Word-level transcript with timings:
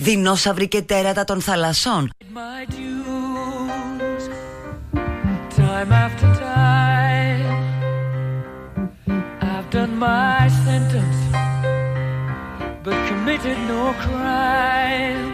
δεινόσαυροι 0.00 0.68
και 0.68 0.82
τέρατα 0.82 1.24
των 1.24 1.40
θαλασσών. 1.40 2.10
time 5.56 5.92
after 6.06 6.28
time. 6.52 7.46
I've 9.50 9.68
done 9.76 9.94
my 10.08 10.42
sentence, 10.66 11.18
but 12.84 12.96
committed 13.08 13.58
no 13.74 13.82
crime. 14.04 15.32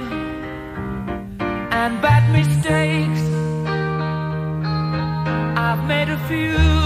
And 1.80 1.93
bad 2.05 2.25
mistakes, 2.39 3.23
I've 5.67 5.83
made 5.93 6.09
a 6.19 6.19
few. 6.29 6.86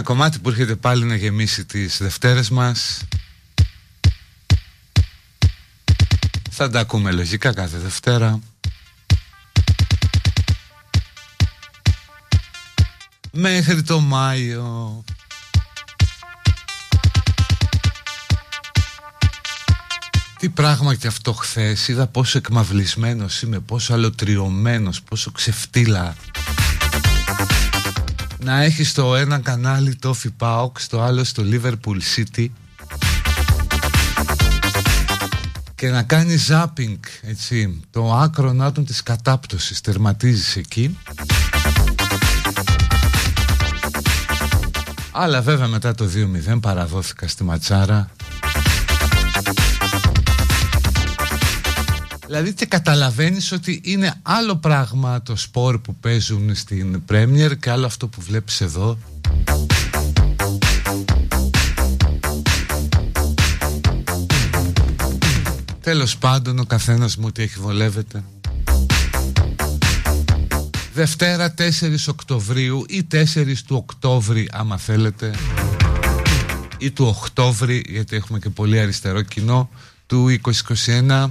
Ένα 0.00 0.08
κομμάτι 0.08 0.38
που 0.38 0.48
έρχεται 0.48 0.76
πάλι 0.76 1.04
να 1.04 1.14
γεμίσει 1.14 1.64
τις 1.64 1.98
Δευτέρες 1.98 2.50
μας. 2.50 3.02
Θα 6.50 6.70
τα 6.70 6.80
ακούμε 6.80 7.10
λογικά 7.10 7.52
κάθε 7.52 7.78
Δευτέρα. 7.78 8.40
Μέχρι 13.32 13.82
το 13.82 14.00
Μάιο. 14.00 15.04
Τι 20.38 20.48
πράγμα 20.48 20.94
και 20.94 21.06
αυτό 21.06 21.32
χθες 21.32 21.88
Είδα 21.88 22.06
πόσο 22.06 22.38
εκμαυλισμένος 22.38 23.42
είμαι 23.42 23.58
Πόσο 23.60 23.92
αλωτριωμένος 23.94 25.02
Πόσο 25.02 25.30
ξεφτύλα 25.30 26.14
να 28.44 28.62
έχει 28.62 28.84
στο 28.84 29.16
ένα 29.16 29.38
κανάλι 29.38 29.94
το 29.94 30.14
FIPAOK, 30.22 30.70
στο 30.78 31.00
άλλο 31.00 31.24
στο 31.24 31.42
Liverpool 31.50 31.98
City. 32.16 32.46
Και 35.74 35.90
να 35.90 36.02
κάνει 36.02 36.36
zapping, 36.48 36.98
έτσι, 37.22 37.80
το 37.90 38.12
άκρο 38.12 38.52
να 38.52 38.72
της 38.72 39.02
κατάπτωσης, 39.02 39.80
τερματίζεις 39.80 40.56
εκεί. 40.56 40.98
Αλλά 45.10 45.42
βέβαια 45.42 45.68
μετά 45.68 45.94
το 45.94 46.08
2-0 46.48 46.60
παραδόθηκα 46.60 47.28
στη 47.28 47.44
ματσάρα 47.44 48.10
Δηλαδή 52.30 52.54
και 52.54 52.66
καταλαβαίνεις 52.66 53.52
ότι 53.52 53.80
είναι 53.84 54.14
άλλο 54.22 54.56
πράγμα 54.56 55.22
το 55.22 55.36
σπορ 55.36 55.78
που 55.78 55.94
παίζουν 55.94 56.54
στην 56.54 57.04
Πρέμιερ 57.04 57.58
και 57.58 57.70
άλλο 57.70 57.86
αυτό 57.86 58.08
που 58.08 58.20
βλέπεις 58.20 58.60
εδώ. 58.60 58.98
Τέλος 65.80 66.16
πάντων 66.16 66.58
ο 66.58 66.64
καθένας 66.64 67.16
μου 67.16 67.24
ότι 67.28 67.42
έχει 67.42 67.58
βολεύεται. 67.58 68.24
Δευτέρα 70.94 71.54
4 71.58 71.62
Οκτωβρίου 72.08 72.84
ή 72.88 73.06
4 73.12 73.54
του 73.66 73.76
Οκτώβρη 73.76 74.48
άμα 74.52 74.78
θέλετε 74.78 75.34
ή 76.78 76.90
του 76.90 77.06
Οκτώβρη 77.06 77.84
γιατί 77.88 78.16
έχουμε 78.16 78.38
και 78.38 78.48
πολύ 78.48 78.80
αριστερό 78.80 79.22
κοινό 79.22 79.70
του 80.06 80.38
2021 80.86 81.28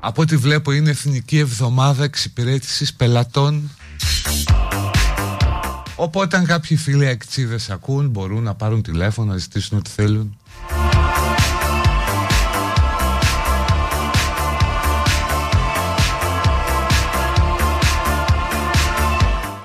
Από 0.00 0.22
ό,τι 0.22 0.36
βλέπω 0.36 0.72
είναι 0.72 0.90
Εθνική 0.90 1.38
Εβδομάδα 1.38 2.04
Εξυπηρέτησης 2.04 2.94
Πελατών. 2.94 3.70
Οπότε 5.96 6.36
αν 6.36 6.44
κάποιοι 6.44 6.76
φίλοι 6.76 7.06
εκτσίδες 7.06 7.70
ακούν 7.70 8.08
μπορούν 8.08 8.42
να 8.42 8.54
πάρουν 8.54 8.82
τηλέφωνο 8.82 9.32
να 9.32 9.38
ζητήσουν 9.38 9.78
ό,τι 9.78 9.90
θέλουν. 9.90 10.38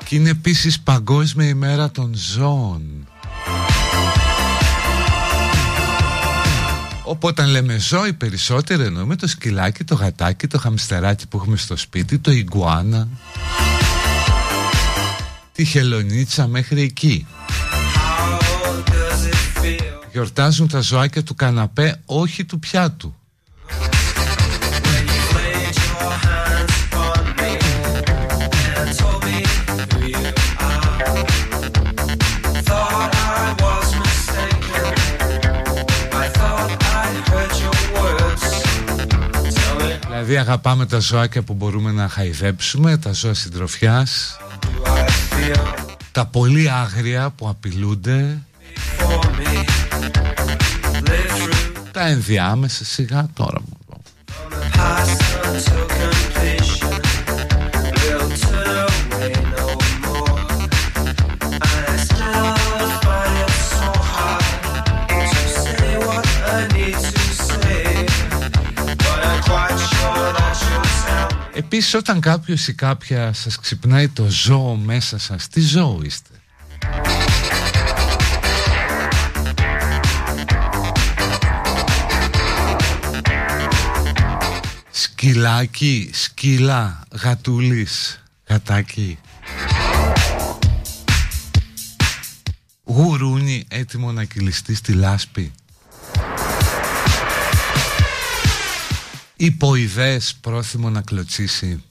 Και 0.05 0.15
είναι 0.15 0.29
επίσης 0.29 0.79
Παγκόσμια 0.79 1.47
ημέρα 1.47 1.91
των 1.91 2.11
ζώων 2.15 3.07
Οπότε 7.13 7.41
όταν 7.41 7.51
λέμε 7.53 7.79
ζώοι 7.79 8.13
περισσότερο 8.13 8.83
εννοούμε 8.83 9.15
το 9.15 9.27
σκυλάκι, 9.27 9.83
το 9.83 9.95
γατάκι, 9.95 10.47
το 10.47 10.57
χαμστεράκι 10.57 11.27
που 11.27 11.37
έχουμε 11.37 11.57
στο 11.57 11.77
σπίτι, 11.77 12.19
το 12.19 12.31
ιγκουάνα. 12.31 13.07
τη 15.51 15.65
χελονίτσα 15.65 16.47
μέχρι 16.47 16.81
εκεί 16.81 17.27
Γιορτάζουν 20.11 20.67
τα 20.67 20.79
ζωάκια 20.79 21.23
του 21.23 21.35
καναπέ 21.35 22.01
όχι 22.05 22.45
του 22.45 22.59
πιάτου 22.59 23.15
Δηλαδή 40.13 40.37
αγαπάμε 40.37 40.85
τα 40.85 40.99
ζωάκια 40.99 41.41
που 41.41 41.53
μπορούμε 41.53 41.91
να 41.91 42.09
χαϊδέψουμε, 42.09 42.97
τα 42.97 43.11
ζώα 43.11 43.33
συντροφιάς, 43.33 44.37
τα 46.11 46.25
πολύ 46.25 46.69
άγρια 46.69 47.29
που 47.29 47.49
απειλούνται, 47.49 48.37
τα 51.91 52.07
ενδιάμεσα 52.07 52.85
σιγά 52.85 53.27
τώρα 53.33 53.61
μου. 53.61 53.77
Επίσης 71.55 71.93
όταν 71.93 72.19
κάποιος 72.19 72.67
ή 72.67 72.73
κάποια 72.73 73.33
σας 73.33 73.59
ξυπνάει 73.59 74.09
το 74.09 74.25
ζώο 74.29 74.75
μέσα 74.75 75.17
σας, 75.17 75.47
τι 75.47 75.61
ζώο 75.61 75.99
είστε; 76.03 76.29
Σκυλάκι, 84.91 86.09
σκύλα, 86.13 87.03
γατούλης, 87.21 88.23
γατάκι. 88.47 89.17
Γουρούνι 92.83 93.65
έτοιμο 93.67 94.11
να 94.11 94.23
κυλιστεί 94.23 94.75
στη 94.75 94.93
λάσπη. 94.93 95.51
Υποειδές 99.43 100.35
πρόθυμο 100.41 100.89
να 100.89 101.01
κλωτσίσει. 101.01 101.83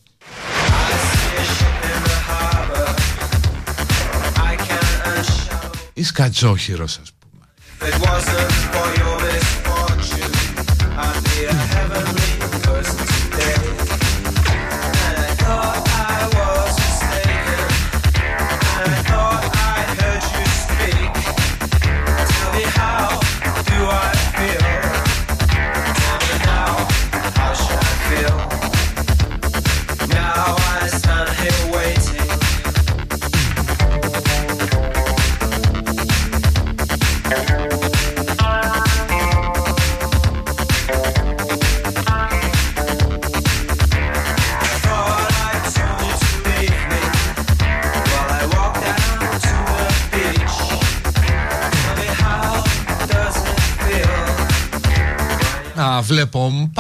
Ή 5.93 6.03
σκατζόχυρος 6.03 6.99
ας 7.03 7.13
πούμε 7.21 7.47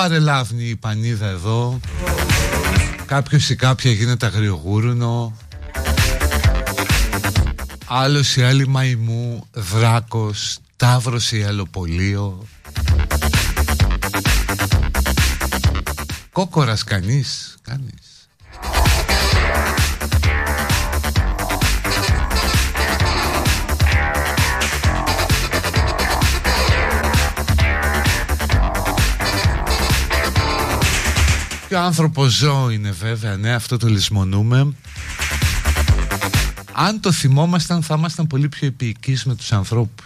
παρελάβνει 0.02 0.64
η 0.64 0.76
πανίδα 0.76 1.26
εδώ. 1.26 1.80
Κάποιος 3.06 3.50
ή 3.50 3.56
κάποια 3.56 3.90
γίνεται 3.90 4.26
αγριογούρουνο 4.26 5.36
Άλλος 7.86 8.36
ή 8.36 8.42
άλλη 8.42 8.68
μαϊμού 8.68 9.46
Δράκος 9.52 10.58
Ταύρος 10.76 11.32
ή 11.32 11.42
αλοπολείο 11.42 12.46
Κόκορας 16.32 16.84
κανείς 16.84 17.06
Κανείς 17.08 17.51
ο 31.74 31.80
άνθρωπος 31.80 32.32
ζώο 32.32 32.70
είναι 32.70 32.90
βέβαια, 32.90 33.36
ναι, 33.36 33.52
αυτό 33.52 33.76
το 33.76 33.88
λησμονούμε. 33.88 34.74
Αν 36.72 37.00
το 37.00 37.12
θυμόμασταν 37.12 37.82
θα 37.82 37.94
ήμασταν 37.98 38.26
πολύ 38.26 38.48
πιο 38.48 38.66
επίοικείς 38.66 39.24
με 39.24 39.34
τους 39.34 39.52
ανθρώπους. 39.52 40.01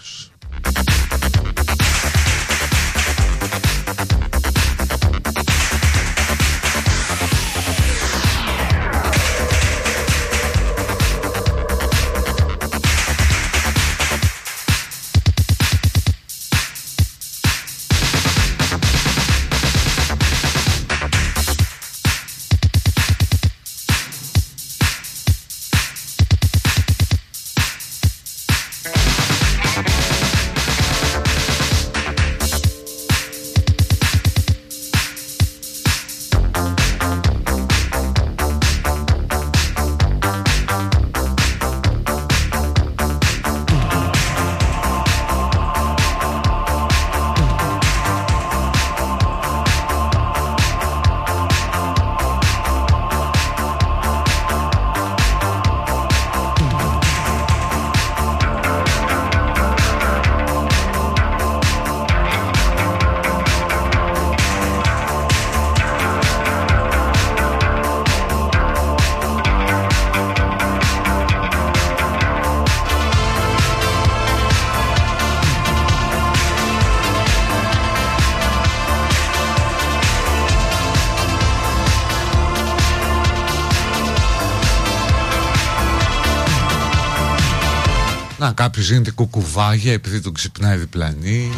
Γίνεται 88.91 89.11
κουκουβάγια 89.11 89.93
επειδή 89.93 90.21
τον 90.21 90.33
ξυπνάει 90.33 90.77
διπλανή. 90.77 91.51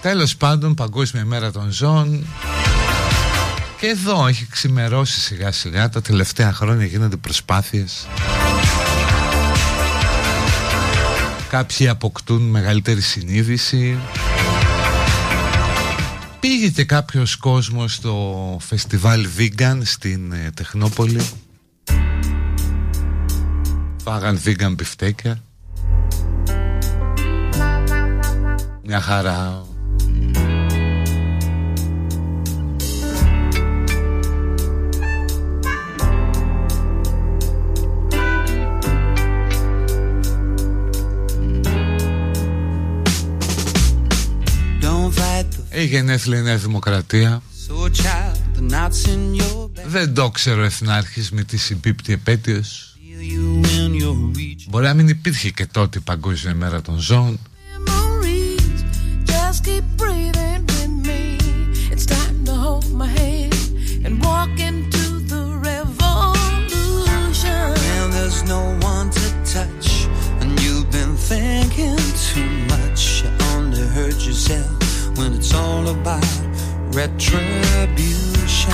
Τέλος 0.00 0.36
πάντων 0.36 0.74
Παγκόσμια 0.74 1.24
Μέρα 1.24 1.50
των 1.50 1.70
Ζώων. 1.70 2.26
Και 3.80 3.86
εδώ 3.86 4.26
έχει 4.26 4.46
ξημερώσει 4.50 5.20
σιγά 5.20 5.52
σιγά. 5.52 5.88
Τα 5.88 6.02
τελευταία 6.02 6.52
χρόνια 6.52 6.86
γίνονται 6.86 7.16
προσπάθειες. 7.16 8.06
Κάποιοι 11.48 11.88
αποκτούν 11.88 12.42
μεγαλύτερη 12.42 13.00
συνείδηση 13.00 13.98
Πήγε 16.64 16.76
και 16.76 16.84
κάποιος 16.84 17.36
κόσμος 17.36 17.94
στο 17.94 18.56
φεστιβάλ 18.60 19.26
Vegan 19.38 19.80
στην 19.82 20.32
ε, 20.32 20.50
Τεχνόπολη; 20.56 21.20
Φάγαν 24.02 24.40
vegan 24.44 24.74
μπιφτέκια. 24.76 25.42
Μια 28.84 29.00
χαρά 29.00 29.66
Έχει 45.74 45.86
γενέθλια 45.86 46.38
η 46.38 46.42
Νέα 46.42 46.56
Δημοκρατία. 46.56 47.42
Δεν 49.86 50.14
το 50.14 50.30
ξέρω 50.30 50.62
εθνάρχης 50.62 51.30
με 51.30 51.42
τη 51.42 51.56
συμπίπτη 51.56 52.12
επέτειος. 52.12 52.96
Μπορεί 54.68 54.84
να 54.84 54.94
μην 54.94 55.08
υπήρχε 55.08 55.50
και 55.50 55.66
τότε 55.66 55.98
η 55.98 56.00
Παγκόσμια 56.00 56.54
Μέρα 56.54 56.82
των 56.82 56.98
Ζώων 56.98 57.38
when 75.16 75.34
it's 75.34 75.54
all 75.54 75.88
about 75.88 76.24
retribution. 76.94 78.70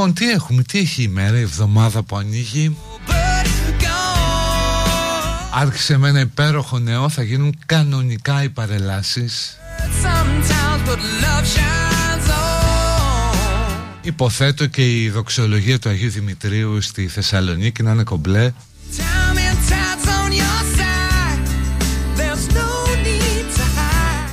Λοιπόν, 0.00 0.14
τι 0.14 0.30
έχουμε, 0.30 0.62
τι 0.62 0.78
έχει 0.78 1.02
η 1.02 1.08
μέρα, 1.08 1.38
η 1.38 1.40
εβδομάδα 1.40 2.02
που 2.02 2.16
ανοίγει. 2.16 2.76
Άρχισε 5.52 5.96
με 5.96 6.08
ένα 6.08 6.20
υπέροχο 6.20 6.78
νέο, 6.78 7.08
θα 7.08 7.22
γίνουν 7.22 7.56
κανονικά 7.66 8.42
οι 8.42 8.48
παρελάσεις. 8.48 9.58
Υποθέτω 14.02 14.66
και 14.66 15.02
η 15.02 15.10
δοξολογία 15.10 15.78
του 15.78 15.88
Αγίου 15.88 16.10
Δημητρίου 16.10 16.80
στη 16.80 17.06
Θεσσαλονίκη 17.06 17.82
να 17.82 17.92
είναι 17.92 18.02
κομπλέ. 18.02 18.52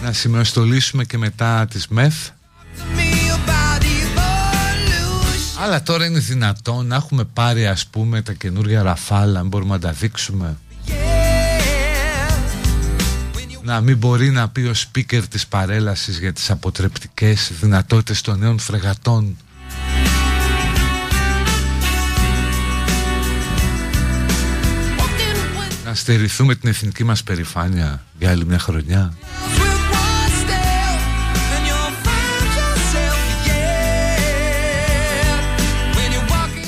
Να 0.03 0.13
σημειοστολίσουμε 0.13 1.03
και 1.03 1.17
μετά 1.17 1.65
τις 1.69 1.87
ΜΕΘ. 1.87 2.15
Αλλά 5.59 5.83
τώρα 5.83 6.05
είναι 6.05 6.19
δυνατόν 6.19 6.87
να 6.87 6.95
έχουμε 6.95 7.23
πάρει 7.23 7.67
ας 7.67 7.87
πούμε 7.87 8.21
τα 8.21 8.33
καινούργια 8.33 8.83
ραφάλα, 8.83 9.39
αν 9.39 9.47
μπορούμε 9.47 9.73
να 9.73 9.79
τα 9.79 9.91
δείξουμε. 9.91 10.57
Να 13.63 13.81
μην 13.81 13.97
μπορεί 13.97 14.29
να 14.29 14.49
πει 14.49 14.61
ο 14.61 14.73
σπίκερ 14.73 15.27
της 15.27 15.47
παρέλασης 15.47 16.19
για 16.19 16.33
τις 16.33 16.49
αποτρεπτικές 16.49 17.51
δυνατότητες 17.59 18.21
των 18.21 18.39
νέων 18.39 18.59
φρεγατών. 18.59 19.37
Να 25.85 25.93
στερηθούμε 25.93 26.55
την 26.55 26.69
εθνική 26.69 27.03
μας 27.03 27.23
περηφάνεια 27.23 28.03
για 28.19 28.29
άλλη 28.29 28.45
μια 28.45 28.59
χρονιά. 28.59 29.13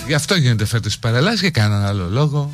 Γι' 0.10 0.16
αυτό 0.16 0.36
γίνεται 0.36 0.66
φέτος 0.66 1.00
παρελάσεις 1.00 1.40
για 1.40 1.50
κανέναν 1.50 1.86
άλλο 1.86 2.08
λόγο. 2.10 2.52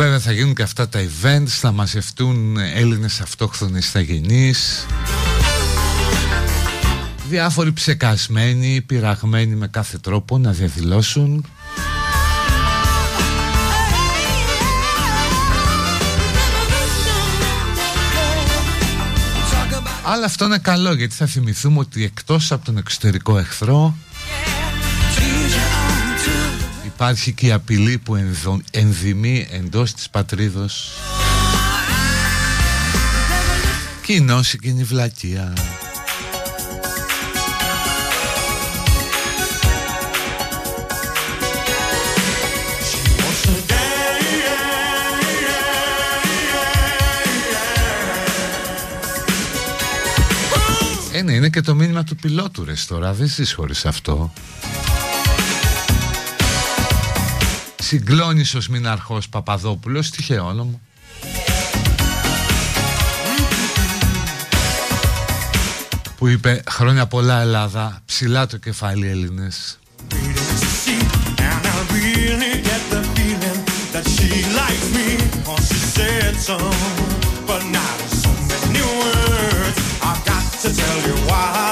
Βέβαια 0.00 0.18
θα 0.18 0.32
γίνουν 0.32 0.54
και 0.54 0.62
αυτά 0.62 0.88
τα 0.88 1.00
events 1.00 1.46
θα 1.46 1.72
μαζευτούν 1.72 2.56
Έλληνες 2.56 3.20
αυτόχθονες 3.20 3.86
σταγενείς 3.86 4.86
διάφοροι 7.28 7.72
ψεκασμένοι, 7.72 8.80
πειραγμένοι 8.80 9.54
με 9.54 9.68
κάθε 9.68 9.98
τρόπο 9.98 10.38
να 10.38 10.52
διαδηλώσουν. 10.52 11.46
Αλλά 20.04 20.24
αυτό 20.24 20.44
είναι 20.44 20.58
καλό 20.58 20.92
γιατί 20.92 21.14
θα 21.14 21.26
θυμηθούμε 21.26 21.78
ότι 21.78 22.04
εκτός 22.04 22.52
από 22.52 22.64
τον 22.64 22.76
εξωτερικό 22.76 23.38
εχθρό 23.38 23.96
Υπάρχει 27.02 27.32
και 27.32 27.46
η 27.46 27.52
απειλή 27.52 27.98
που 27.98 28.16
ενδυμεί 28.70 29.46
εντός 29.50 29.94
της 29.94 30.10
πατρίδος 30.10 30.90
Κοινός 34.04 34.52
εκείνη 34.52 34.84
βλακεία 34.84 35.52
Είναι, 51.16 51.32
είναι 51.32 51.48
και 51.48 51.60
το 51.60 51.74
μήνυμα 51.74 52.04
του 52.04 52.16
πιλότου 52.16 52.64
ρε 52.64 52.74
τώρα, 52.88 53.12
δεν 53.12 53.26
ζεις 53.26 53.52
χωρίς 53.52 53.86
αυτό. 53.86 54.32
Συγκλώνεις 57.90 58.54
ως 58.54 58.68
μηναρχός 58.68 59.28
Παπαδόπουλος, 59.28 60.10
τυχαίο 60.10 60.46
όνομα. 60.46 60.80
Που 66.16 66.26
είπε 66.26 66.62
χρόνια 66.68 67.06
πολλά 67.06 67.40
Ελλάδα, 67.40 68.00
ψηλά 68.04 68.46
το 68.46 68.56
κεφάλι 68.56 69.08
Έλληνες. 69.08 69.78
But 77.48 77.62
not 77.76 77.96
so 78.22 78.30
many 78.50 78.82
words. 79.00 79.78
I've 80.08 80.22
got 80.30 80.44
to 80.62 80.68
tell 80.80 80.98
you 81.08 81.16
why. 81.28 81.69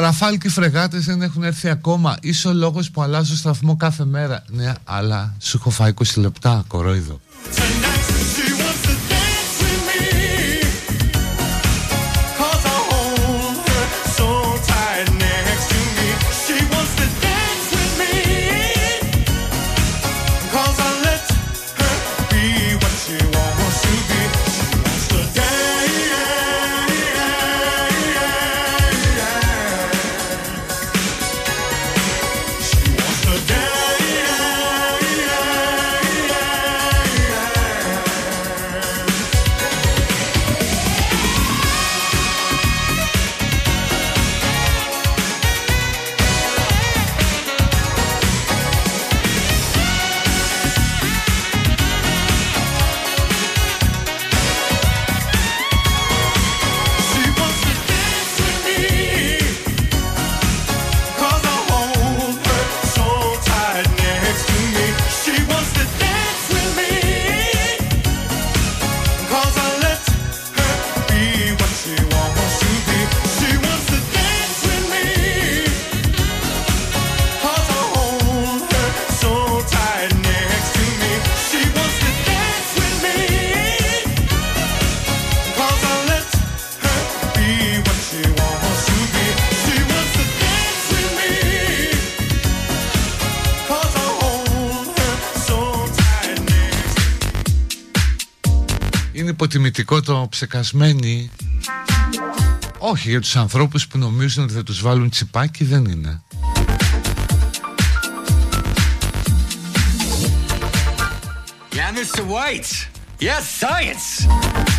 Ραφάλ 0.00 0.38
και 0.38 0.46
οι 0.46 0.50
φρεγάτες 0.50 1.04
δεν 1.04 1.22
έχουν 1.22 1.42
έρθει 1.42 1.68
ακόμα. 1.68 2.16
Είσαι 2.20 2.48
ο 2.48 2.52
λόγος 2.52 2.90
που 2.90 3.02
αλλάζω 3.02 3.36
σταθμό 3.36 3.76
κάθε 3.76 4.04
μέρα. 4.04 4.44
Ναι, 4.48 4.72
αλλά 4.84 5.34
σου 5.38 5.56
έχω 5.60 5.70
φάει 5.70 5.92
20 5.96 6.02
λεπτά, 6.16 6.64
κορόιδο. 6.66 7.20
Υποτιμητικό 99.48 100.02
το 100.02 100.26
ψεκασμένοι 100.30 101.30
όχι 102.78 103.10
για 103.10 103.20
τους 103.20 103.36
ανθρώπους 103.36 103.86
που 103.86 103.98
νομίζουν 103.98 104.44
ότι 104.44 104.52
θα 104.52 104.62
τους 104.62 104.82
βάλουν 104.82 105.10
τσιπάκι 105.10 105.64
δεν 105.64 105.84
είναι 105.84 106.22
Yeah, 111.72 111.92
Mr. 111.98 112.22
White. 112.34 112.72
Yes, 113.20 113.44
science. 113.60 114.77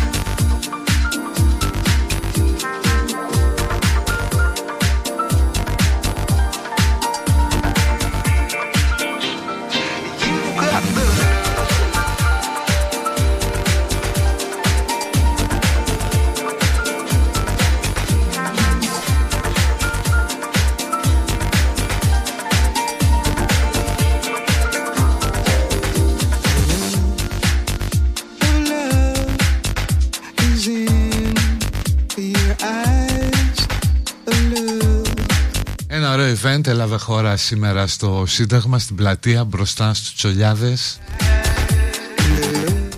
Χώρα 37.00 37.36
σήμερα 37.36 37.86
στο 37.86 38.24
Σύνταγμα 38.26 38.78
στην 38.78 38.96
πλατεία 38.96 39.44
μπροστά 39.44 39.94
στους 39.94 40.14
Τσολιάδες. 40.14 40.98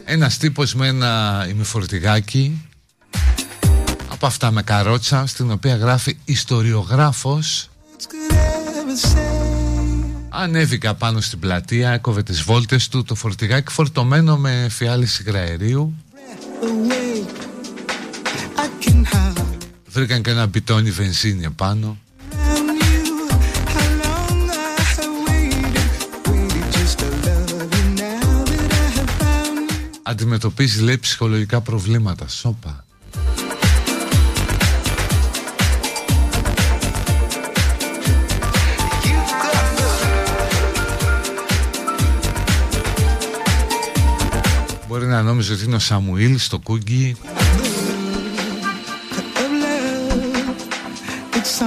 Ένας 0.05 0.37
τύπος 0.37 0.75
με 0.75 0.87
ένα 0.87 1.47
ημιφορτηγάκι 1.51 2.69
από 4.09 4.27
αυτά 4.27 4.51
με 4.51 4.63
καρότσα 4.63 5.27
στην 5.27 5.51
οποία 5.51 5.77
γράφει 5.77 6.19
ιστοριογράφος 6.25 7.69
Ανέβηκα 10.29 10.95
πάνω 10.95 11.21
στην 11.21 11.39
πλατεία, 11.39 11.91
έκοβε 11.91 12.23
τις 12.23 12.43
βόλτες 12.43 12.89
του 12.89 13.05
το 13.05 13.15
φορτηγάκι 13.15 13.73
φορτωμένο 13.73 14.37
με 14.37 14.67
φιάλιση 14.71 15.23
υγραερίου 15.27 15.95
Βρήκαν 19.87 20.23
και 20.23 20.31
ένα 20.31 20.47
μπιτόνι 20.47 20.91
βενζίνη 20.91 21.45
επάνω 21.45 21.99
αντιμετωπίζει 30.13 30.83
λέει 30.83 30.99
ψυχολογικά 30.99 31.61
προβλήματα. 31.61 32.29
Σόπα 32.29 32.85
Μπορεί 44.89 45.07
να 45.07 45.23
νόμιζε 45.23 45.53
ότι 45.53 45.65
είναι 45.65 45.75
ο 45.75 45.79
Σαμουήλ 45.79 46.39
στο 46.39 46.59
κούγκι 46.59 47.17
It's 51.33 51.65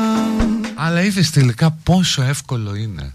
Αλλά 0.75 1.01
είδες 1.01 1.29
τελικά 1.29 1.71
πόσο 1.83 2.21
εύκολο 2.21 2.75
είναι 2.75 3.13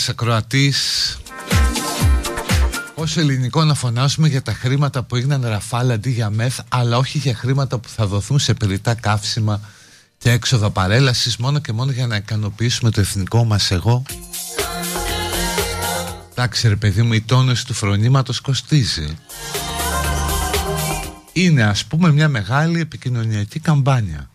ένας 0.00 0.12
ακροατής 0.12 1.18
ως 2.94 3.16
ελληνικό 3.16 3.64
να 3.64 3.74
φωνάσουμε 3.74 4.28
για 4.28 4.42
τα 4.42 4.52
χρήματα 4.52 5.02
που 5.02 5.16
έγιναν 5.16 5.46
ραφάλ 5.46 5.90
αντί 5.90 6.10
για 6.10 6.30
μεθ 6.30 6.60
αλλά 6.68 6.96
όχι 6.96 7.18
για 7.18 7.34
χρήματα 7.34 7.78
που 7.78 7.88
θα 7.88 8.06
δοθούν 8.06 8.38
σε 8.38 8.54
περιτά 8.54 8.94
καύσιμα 8.94 9.60
και 10.18 10.30
έξοδα 10.30 10.70
παρέλασης 10.70 11.36
μόνο 11.36 11.58
και 11.58 11.72
μόνο 11.72 11.90
για 11.90 12.06
να 12.06 12.16
ικανοποιήσουμε 12.16 12.90
το 12.90 13.00
εθνικό 13.00 13.44
μας 13.44 13.70
εγώ. 13.70 14.02
Εντάξει 16.30 16.68
ρε 16.68 16.76
παιδί 16.76 17.02
μου 17.02 17.12
η 17.12 17.20
τόνωση 17.20 17.66
του 17.66 17.74
φρονήματος 17.74 18.40
κοστίζει. 18.40 19.18
Είναι 21.32 21.62
ας 21.62 21.84
πούμε 21.84 22.12
μια 22.12 22.28
μεγάλη 22.28 22.80
επικοινωνιακή 22.80 23.58
καμπάνια 23.58 24.29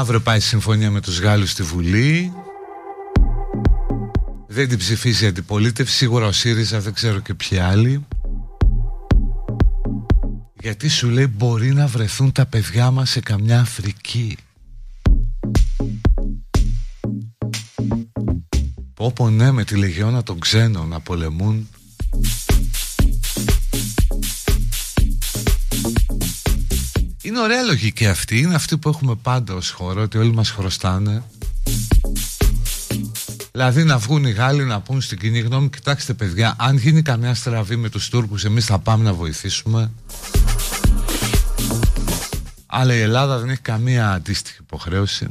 Αύριο 0.00 0.20
πάει 0.20 0.36
η 0.36 0.40
συμφωνία 0.40 0.90
με 0.90 1.00
τους 1.00 1.20
Γάλλους 1.20 1.50
στη 1.50 1.62
Βουλή. 1.62 2.32
Δεν 4.46 4.68
την 4.68 4.78
ψηφίζει 4.78 5.24
η 5.24 5.26
αντιπολίτευση 5.26 5.96
Σίγουρα 5.96 6.26
ο 6.26 6.32
ΣΥΡΙΖΑ 6.32 6.80
δεν 6.80 6.92
ξέρω 6.92 7.18
και 7.18 7.34
ποιοι 7.34 7.58
άλλοι. 7.58 8.06
Γιατί 10.60 10.88
σου 10.88 11.08
λέει 11.08 11.26
μπορεί 11.36 11.74
να 11.74 11.86
βρεθούν 11.86 12.32
τα 12.32 12.46
παιδιά 12.46 12.90
μας 12.90 13.10
σε 13.10 13.20
καμιά 13.20 13.60
Αφρική 13.60 14.36
Πω 18.94 19.28
ναι 19.28 19.50
με 19.50 19.64
τη 19.64 19.76
λεγιώνα 19.76 20.22
των 20.22 20.38
ξένων 20.38 20.88
να 20.88 21.00
πολεμούν 21.00 21.68
Είναι 27.40 27.48
ωραία 27.48 27.64
λογική 27.64 28.06
αυτή. 28.06 28.38
Είναι 28.38 28.54
αυτή 28.54 28.78
που 28.78 28.88
έχουμε 28.88 29.14
πάντα 29.14 29.54
ως 29.54 29.70
χώρο 29.70 30.02
Ότι 30.02 30.18
όλοι 30.18 30.32
μας 30.32 30.50
χρωστάνε. 30.50 31.22
Δηλαδή 33.52 33.84
να 33.84 33.98
βγουν 33.98 34.24
οι 34.24 34.30
Γάλλοι 34.30 34.64
να 34.64 34.80
πούν 34.80 35.00
στην 35.00 35.18
κοινή 35.18 35.38
γνώμη 35.38 35.68
Κοιτάξτε 35.68 36.14
παιδιά 36.14 36.54
Αν 36.58 36.76
γίνει 36.76 37.02
καμιά 37.02 37.34
στραβή 37.34 37.76
με 37.76 37.88
τους 37.88 38.08
Τούρκους 38.08 38.44
Εμείς 38.44 38.64
θα 38.64 38.78
πάμε 38.78 39.04
να 39.04 39.12
βοηθήσουμε 39.14 39.90
Αλλά 42.66 42.94
η 42.94 43.00
Ελλάδα 43.00 43.38
δεν 43.38 43.48
έχει 43.48 43.60
καμία 43.60 44.10
αντίστοιχη 44.10 44.56
υποχρέωση. 44.60 45.26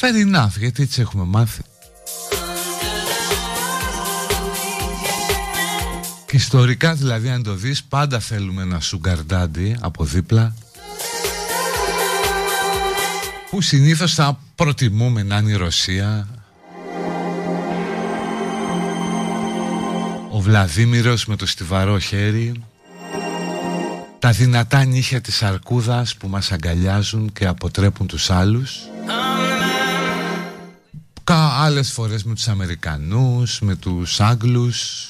Fair 0.00 0.34
enough 0.34 0.58
γιατί 0.58 0.82
έτσι 0.82 1.00
έχουμε 1.00 1.24
μάθει 1.24 1.62
ιστορικά 6.40 6.94
δηλαδή 6.94 7.28
αν 7.28 7.42
το 7.42 7.54
δεις 7.54 7.82
πάντα 7.82 8.20
θέλουμε 8.20 8.62
ένα 8.62 8.80
σουγκαρντάντι 8.80 9.76
από 9.80 10.04
δίπλα. 10.04 10.54
Που 13.50 13.60
συνήθως 13.60 14.14
θα 14.14 14.38
προτιμούμε 14.54 15.22
να 15.22 15.36
είναι 15.36 15.50
η 15.50 15.54
Ρωσία. 15.54 16.28
Ο 20.30 20.40
Βλαδίμηρος 20.40 21.26
με 21.26 21.36
το 21.36 21.46
στιβαρό 21.46 21.98
χέρι. 21.98 22.64
Τα 24.18 24.30
δυνατά 24.30 24.84
νύχια 24.84 25.20
της 25.20 25.42
αρκούδας 25.42 26.16
που 26.16 26.28
μας 26.28 26.52
αγκαλιάζουν 26.52 27.32
και 27.32 27.46
αποτρέπουν 27.46 28.06
τους 28.06 28.30
άλλους. 28.30 28.78
Κα 31.24 31.36
άλλες 31.36 31.92
φορές 31.92 32.24
με 32.24 32.34
τους 32.34 32.48
Αμερικανούς, 32.48 33.60
με 33.60 33.74
τους 33.74 34.20
Άγγλους 34.20 35.08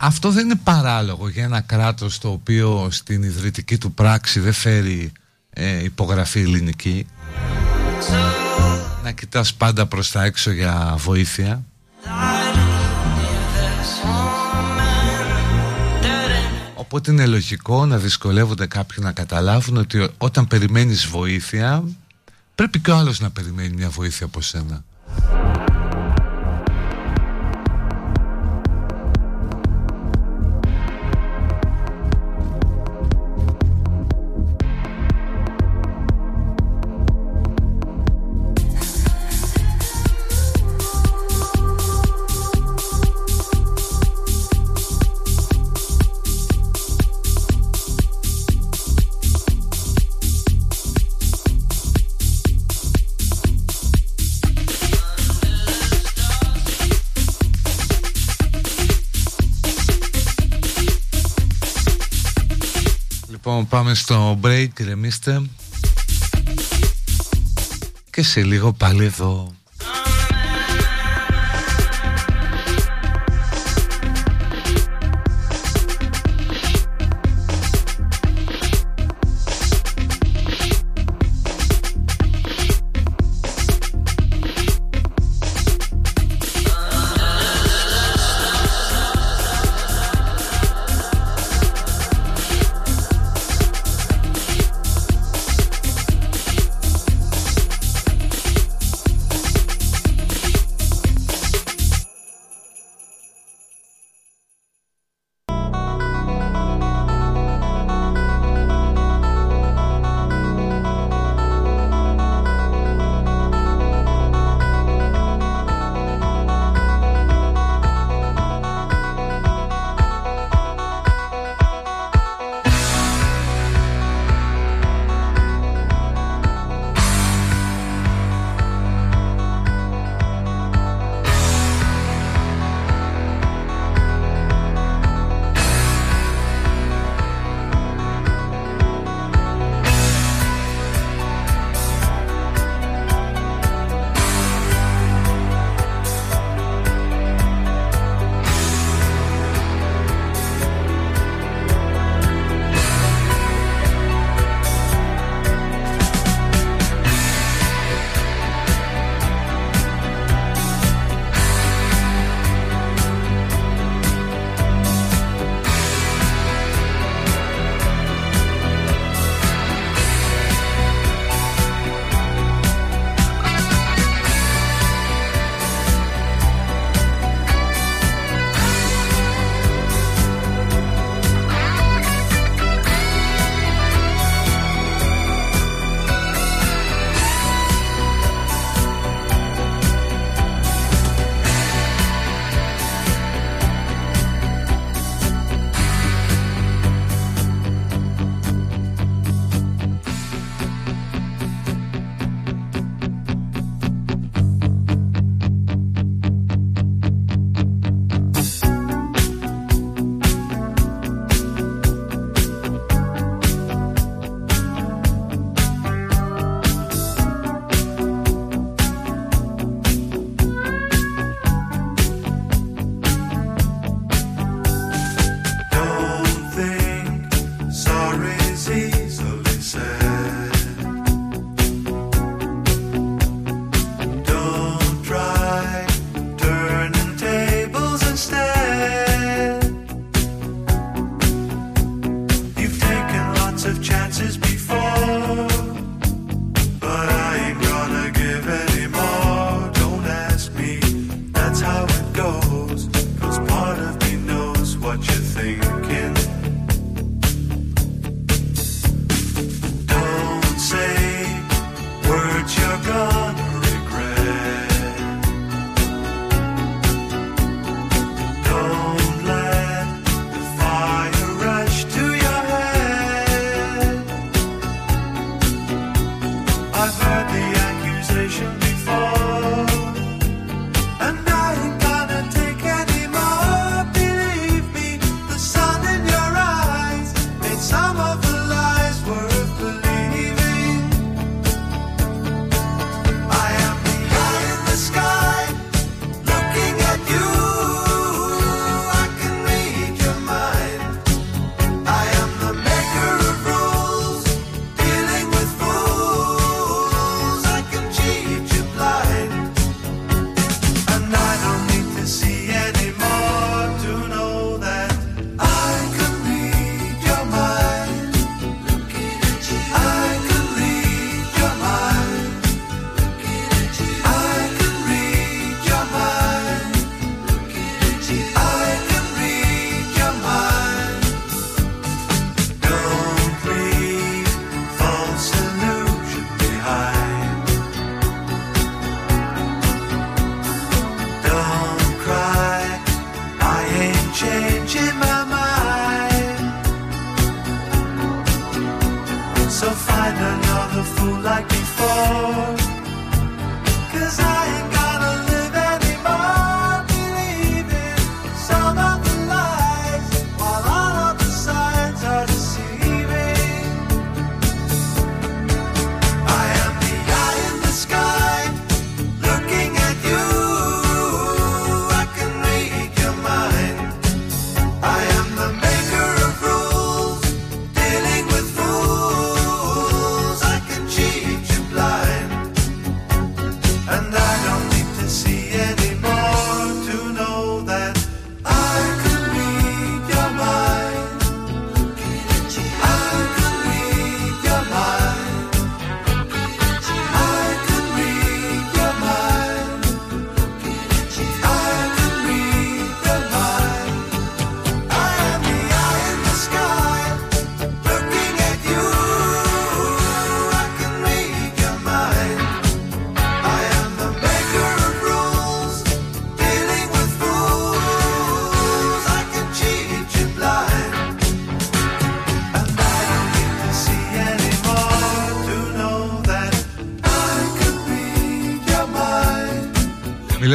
Αυτό 0.00 0.30
δεν 0.30 0.44
είναι 0.44 0.60
παράλογο 0.64 1.28
για 1.28 1.44
ένα 1.44 1.60
κράτος 1.60 2.18
το 2.18 2.28
οποίο 2.30 2.88
στην 2.90 3.22
ιδρυτική 3.22 3.78
του 3.78 3.92
πράξη 3.92 4.40
δεν 4.40 4.52
φέρει 4.52 5.12
ε, 5.50 5.84
υπογραφή 5.84 6.40
ελληνική 6.40 7.06
να 9.02 9.10
κοιτάς 9.10 9.54
πάντα 9.54 9.86
προς 9.86 10.10
τα 10.10 10.24
έξω 10.24 10.50
για 10.50 10.94
βοήθεια 10.98 11.64
Οπότε 16.74 17.10
είναι 17.10 17.26
λογικό 17.26 17.86
να 17.86 17.96
δυσκολεύονται 17.96 18.66
κάποιοι 18.66 18.98
να 19.00 19.12
καταλάβουν 19.12 19.76
ότι 19.76 20.08
όταν 20.18 20.46
περιμένεις 20.46 21.06
βοήθεια 21.06 21.84
πρέπει 22.54 22.78
και 22.80 22.90
ο 22.90 22.96
άλλος 22.96 23.20
να 23.20 23.30
περιμένει 23.30 23.74
μια 23.74 23.88
βοήθεια 23.88 24.26
από 24.26 24.40
σένα. 24.40 24.84
Πάμε 63.88 64.00
στο 64.00 64.38
break 64.42 64.84
ρεμίστε 64.84 65.42
Και 68.10 68.22
σε 68.22 68.42
λίγο 68.42 68.72
πάλι 68.72 69.04
εδώ 69.04 69.52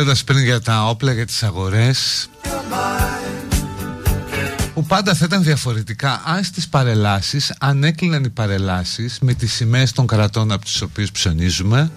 Μιλώντας 0.03 0.23
πριν 0.23 0.43
για 0.43 0.61
τα 0.61 0.89
όπλα 0.89 1.11
για 1.11 1.25
τις 1.25 1.43
αγορές 1.43 2.29
που 4.73 4.85
πάντα 4.85 5.13
θα 5.13 5.25
ήταν 5.25 5.43
διαφορετικά 5.43 6.21
αν 6.25 6.43
στις 6.43 6.67
παρελάσεις 6.67 7.53
αν 7.59 7.83
έκλειναν 7.83 8.23
οι 8.23 8.29
παρελάσεις 8.29 9.17
με 9.21 9.33
τις 9.33 9.53
σημαίες 9.53 9.91
των 9.91 10.07
κρατών 10.07 10.51
από 10.51 10.65
τις 10.65 10.81
οποίες 10.81 11.11
ψωνίζουμε 11.11 11.91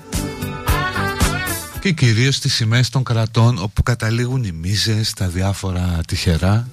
και 1.81 1.93
κυρίως 1.93 2.39
τις 2.39 2.55
σημαίες 2.55 2.89
των 2.89 3.05
κρατών 3.05 3.59
όπου 3.63 3.83
καταλήγουν 3.83 4.45
οι 4.45 4.53
μίζες, 4.53 5.13
τα 5.13 5.27
διάφορα 5.29 6.01
τυχερά. 6.07 6.69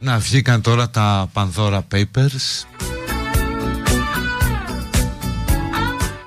Να 0.00 0.18
βγήκαν 0.18 0.60
τώρα 0.60 0.90
τα 0.90 1.30
Pandora 1.32 1.80
Papers 1.92 2.66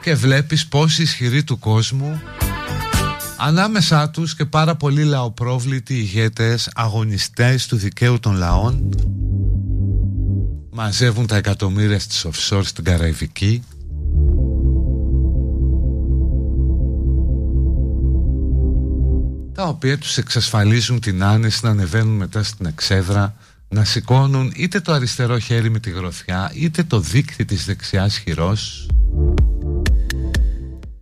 και 0.02 0.16
βλέπεις 0.16 0.68
πόσοι 0.68 1.02
ισχυροί 1.02 1.44
του 1.44 1.60
κόσμου 1.60 2.22
Ανάμεσά 3.42 4.10
τους 4.10 4.36
και 4.36 4.46
πάρα 4.46 4.76
πολλοί 4.76 5.04
λαοπρόβλητοι 5.04 5.94
ηγέτες, 5.94 6.70
αγωνιστές 6.76 7.68
του 7.68 7.76
δικαίου 7.76 8.20
των 8.20 8.36
λαών 8.36 8.90
μαζεύουν 10.72 11.28
τα 11.28 11.36
εκατομμύρια 11.36 12.00
στις 12.00 12.26
offshore 12.26 12.62
στην 12.64 12.84
Καραϊβική. 12.84 13.64
Τα 19.54 19.68
οποία 19.68 19.98
τους 19.98 20.18
εξασφαλίζουν 20.18 21.00
την 21.00 21.24
άνεση 21.24 21.60
να 21.64 21.70
ανεβαίνουν 21.70 22.16
μετά 22.16 22.44
στην 22.44 22.66
εξέδρα 22.66 23.36
να 23.70 23.84
σηκώνουν 23.84 24.52
είτε 24.56 24.80
το 24.80 24.94
αριστερό 24.94 25.40
χέρι 25.40 25.70
με 25.70 25.80
τη 25.80 25.90
γροθιά 25.90 26.52
είτε 26.54 26.84
το 26.84 27.00
δίκτυ 27.00 27.46
της 27.46 27.66
δεξιάς 27.66 28.18
χειρός 28.18 28.90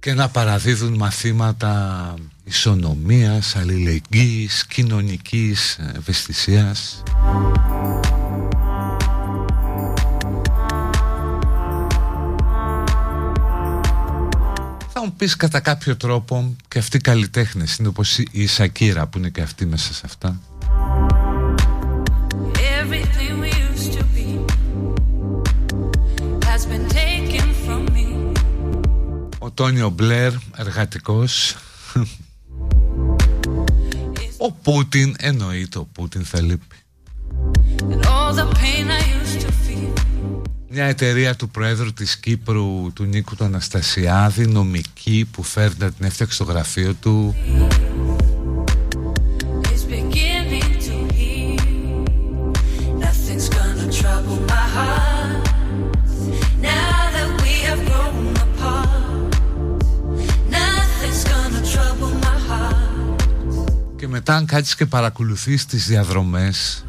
και 0.08 0.14
να 0.14 0.30
παραδίδουν 0.30 0.94
μαθήματα 0.94 2.14
ισονομίας, 2.44 3.56
αλληλεγγύης, 3.56 4.66
κοινωνικής 4.66 5.80
ευαισθησίας. 5.96 7.04
Θα 14.88 15.02
μου 15.04 15.14
πεις 15.18 15.36
κατά 15.36 15.60
κάποιο 15.60 15.96
τρόπο 15.96 16.56
και 16.68 16.80
αυτοί 16.80 16.98
οι 16.98 17.02
καλλιτέχνες 17.02 17.76
είναι 17.76 17.88
όπως 17.88 18.18
η 18.32 18.48
Σακύρα 18.48 19.08
που 19.08 19.18
είναι 19.18 19.30
και 19.30 19.42
αυτή 19.42 19.66
μέσα 19.66 19.94
σε 19.94 20.02
αυτά. 20.06 20.40
Ο 29.58 29.64
Τόνιο 29.64 29.90
Μπλερ, 29.90 30.34
εργατικός. 30.56 31.56
Ο 34.48 34.52
Πούτιν 34.52 35.16
εννοείται 35.18 35.78
ο 35.78 35.88
Πούτιν 35.92 36.26
θα 36.26 36.42
λείπει. 36.42 36.76
Μια 40.70 40.86
εταιρεία 40.86 41.36
του 41.36 41.50
Πρόεδρου 41.50 41.94
της 41.94 42.18
Κύπρου 42.18 42.92
του 42.94 43.04
Νίκου 43.04 43.36
του 43.36 43.44
Αναστασιάδη 43.44 44.48
νομική 44.48 45.28
που 45.32 45.44
φέρνει 45.44 45.76
την 45.76 46.06
έφτιαξε 46.06 46.36
στο 46.36 46.44
γραφείο 46.44 46.94
του 46.94 47.36
Και 64.08 64.14
μετά 64.14 64.36
αν 64.36 64.46
κάτσεις 64.46 64.76
και 64.76 64.86
παρακολουθείς 64.86 65.66
τις 65.66 65.88
διαδρομές 65.88 66.86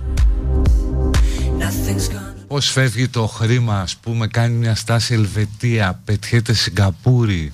Πώς 2.47 2.71
φεύγει 2.71 3.09
το 3.09 3.27
χρήμα 3.27 3.81
ας 3.81 3.97
πούμε 3.97 4.27
Κάνει 4.27 4.55
μια 4.55 4.75
στάση 4.75 5.15
Ελβετία 5.15 6.01
Πετιέται 6.05 6.53
Σιγκαπούρη. 6.53 7.53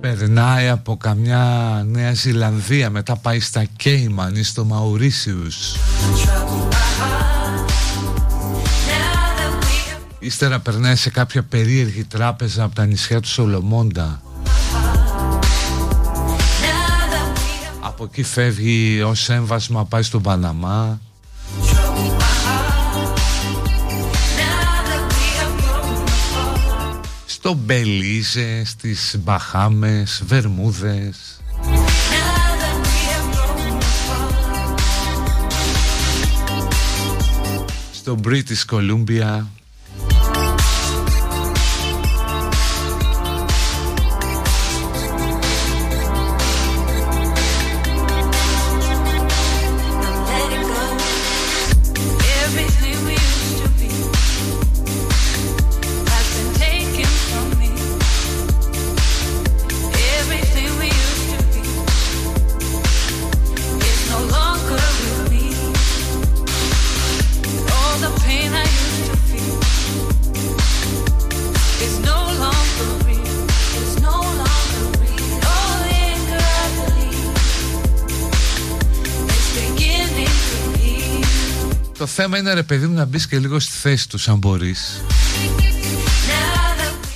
Περνάει 0.00 0.68
από 0.68 0.96
καμιά 0.96 1.82
Νέα 1.86 2.12
Ζηλανδία 2.12 2.90
Μετά 2.90 3.16
πάει 3.16 3.40
στα 3.40 3.64
Κέιμαν 3.64 4.34
ή 4.34 4.42
στο 4.42 4.64
Μαουρίσιους. 4.64 5.76
Ύστερα 10.18 10.60
περνάει 10.60 10.96
σε 10.96 11.10
κάποια 11.10 11.42
περίεργη 11.42 12.04
τράπεζα 12.04 12.64
από 12.64 12.74
τα 12.74 12.86
νησιά 12.86 13.20
του 13.20 13.28
Σολομόντα 13.28 14.20
Από 17.94 18.04
εκεί 18.04 18.22
φεύγει 18.22 19.02
ως 19.02 19.28
έμβασμα 19.28 19.84
πάει 19.84 20.02
στον 20.02 20.22
Παναμά. 20.22 21.00
Στο 27.26 27.54
Μπελίζε, 27.54 28.62
στις 28.64 29.16
Μπαχάμες, 29.22 30.22
Βερμούδες. 30.26 31.40
Στο 37.92 38.18
British 38.24 38.64
Columbia 38.70 39.44
θέμα 82.24 82.38
είναι 82.38 82.54
ρε 82.54 82.62
παιδί 82.62 82.86
μου 82.86 82.94
να 82.94 83.04
μπεις 83.04 83.26
και 83.26 83.38
λίγο 83.38 83.58
στη 83.58 83.72
θέση 83.72 84.08
τους 84.08 84.28
αν 84.28 84.38
μπορείς. 84.38 85.02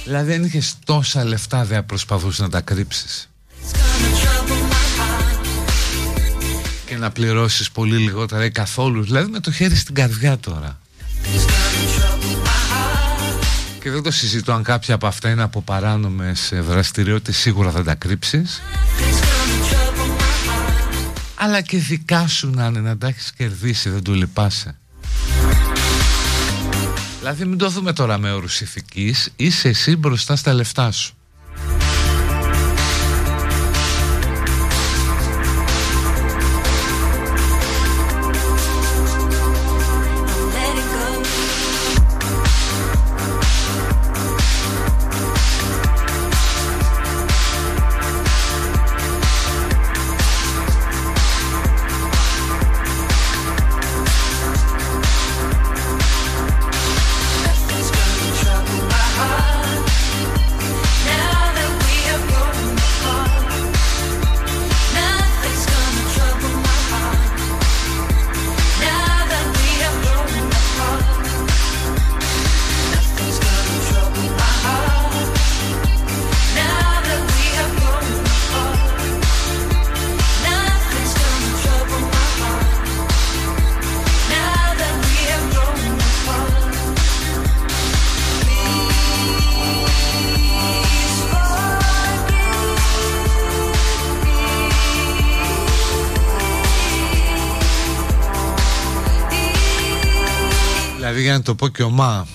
Δηλαδή 0.04 0.34
αν 0.34 0.44
είχες 0.44 0.74
τόσα 0.84 1.24
λεφτά 1.24 1.64
δεν 1.64 1.86
προσπαθούσες 1.86 2.38
να 2.38 2.48
τα 2.48 2.60
κρύψεις 2.60 3.28
Και 6.86 6.96
να 6.96 7.10
πληρώσεις 7.10 7.70
πολύ 7.70 7.96
λιγότερα 7.96 8.44
ή 8.44 8.50
καθόλου 8.50 9.02
Δηλαδή 9.02 9.30
με 9.30 9.40
το 9.40 9.52
χέρι 9.52 9.76
στην 9.76 9.94
καρδιά 9.94 10.38
τώρα 10.38 10.80
Και 13.80 13.90
δεν 13.90 14.02
το 14.02 14.10
συζητώ 14.10 14.52
αν 14.52 14.62
κάποια 14.62 14.94
από 14.94 15.06
αυτά 15.06 15.30
είναι 15.30 15.42
από 15.42 15.62
παράνομες 15.62 16.52
δραστηριότητες 16.68 17.36
Σίγουρα 17.36 17.70
θα 17.70 17.82
τα 17.82 17.94
κρύψεις 17.94 18.62
αλλά 21.40 21.60
και 21.60 21.78
δικά 21.78 22.26
σου 22.26 22.50
να 22.50 22.66
είναι 22.66 22.80
να 22.80 22.98
τα 22.98 23.06
έχεις 23.06 23.32
κερδίσει, 23.32 23.90
δεν 23.90 24.02
του 24.02 24.14
λυπάσαι. 24.14 24.78
Δηλαδή 27.30 27.48
μην 27.48 27.58
το 27.58 27.68
δούμε 27.68 27.92
τώρα 27.92 28.18
με 28.18 28.32
όρους 28.32 28.60
ηθικής, 28.60 29.32
είσαι 29.36 29.68
εσύ 29.68 29.96
μπροστά 29.96 30.36
στα 30.36 30.52
λεφτά 30.52 30.90
σου. 30.90 31.17
Το 101.42 101.54
πω 101.54 101.68
και 101.68 101.82
ομά 101.82 102.26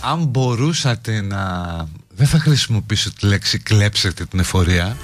αν 0.00 0.24
μπορούσατε 0.24 1.20
να 1.20 1.38
δεν 2.16 2.26
θα 2.26 2.38
χρησιμοποιήσω 2.38 3.12
τη 3.12 3.26
λέξη 3.26 3.58
κλέψετε 3.58 4.24
την 4.24 4.38
εφορία. 4.38 4.96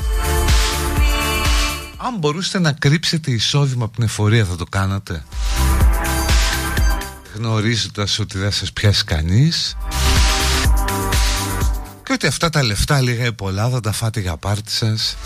Αν 1.97 2.19
μπορούσατε 2.19 2.59
να 2.59 2.73
κρύψετε 2.73 3.31
εισόδημα 3.31 3.85
από 3.85 3.95
την 3.95 4.05
εφορία 4.05 4.45
θα 4.45 4.57
το 4.57 4.65
κάνατε. 4.65 5.25
Γνωρίζοντας 7.35 8.19
ότι 8.19 8.39
δεν 8.39 8.53
σας 8.53 8.73
πιάσει 8.73 9.05
κανείς. 9.05 9.77
Και 12.05 12.13
ότι 12.13 12.27
αυτά 12.27 12.51
τα 12.51 12.63
λεφτά 12.63 13.01
λίγα 13.01 13.25
ή 13.25 13.33
πολλά 13.33 13.69
θα 13.69 13.81
τα 13.81 13.93
φάτε 13.93 14.21
για 14.21 14.37
πάρτι 14.37 14.71
σας 14.71 15.17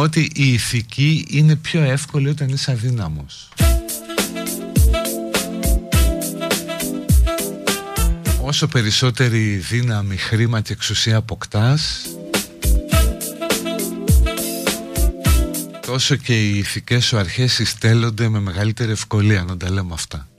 ότι 0.00 0.30
η 0.34 0.52
ηθική 0.52 1.26
είναι 1.30 1.56
πιο 1.56 1.82
εύκολη 1.82 2.28
όταν 2.28 2.48
είσαι 2.48 2.70
αδύναμος. 2.70 3.48
Όσο 8.42 8.68
περισσότερη 8.68 9.56
δύναμη, 9.56 10.16
χρήμα 10.16 10.60
και 10.60 10.72
εξουσία 10.72 11.16
αποκτάς 11.16 12.02
τόσο 15.90 16.16
και 16.16 16.48
οι 16.48 16.58
ηθικές 16.58 17.04
σου 17.04 17.18
αρχές 17.18 17.52
συστέλλονται 17.52 18.28
με 18.28 18.40
μεγαλύτερη 18.40 18.90
ευκολία 18.90 19.44
να 19.48 19.56
τα 19.56 19.70
λέμε 19.70 19.90
αυτά. 19.92 20.29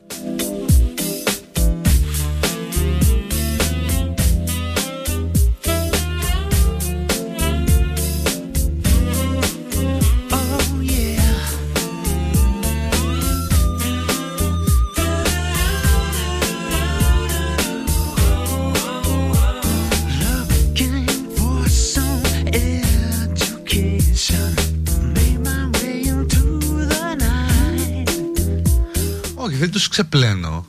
Ξεπλένω 30.02 30.66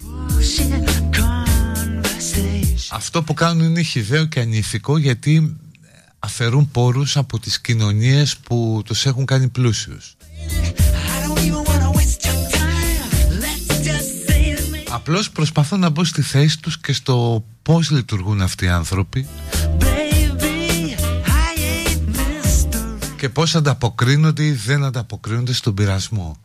Αυτό 2.91 3.22
που 3.22 3.35
κάνουν 3.35 3.64
είναι 3.64 3.83
χιδαίο 3.83 4.24
και 4.24 4.41
ανήθικο 4.41 4.99
γιατί 4.99 5.57
αφαιρούν 6.18 6.70
πόρους 6.70 7.16
από 7.16 7.39
τις 7.39 7.61
κοινωνίες 7.61 8.37
που 8.37 8.83
τους 8.85 9.07
έχουν 9.07 9.24
κάνει 9.24 9.49
πλούσιους. 9.49 10.16
Απλώς 14.89 15.30
προσπαθώ 15.30 15.76
να 15.76 15.89
μπω 15.89 16.05
στη 16.05 16.22
θέση 16.22 16.61
τους 16.61 16.78
και 16.80 16.93
στο 16.93 17.45
πώς 17.62 17.91
λειτουργούν 17.91 18.43
αυτοί 18.43 18.64
οι 18.64 18.68
άνθρωποι 18.68 19.26
και 23.16 23.28
πώς 23.28 23.55
ανταποκρίνονται 23.55 24.45
ή 24.45 24.53
δεν 24.53 24.85
ανταποκρίνονται 24.85 25.53
στον 25.53 25.74
πειρασμό 25.74 26.37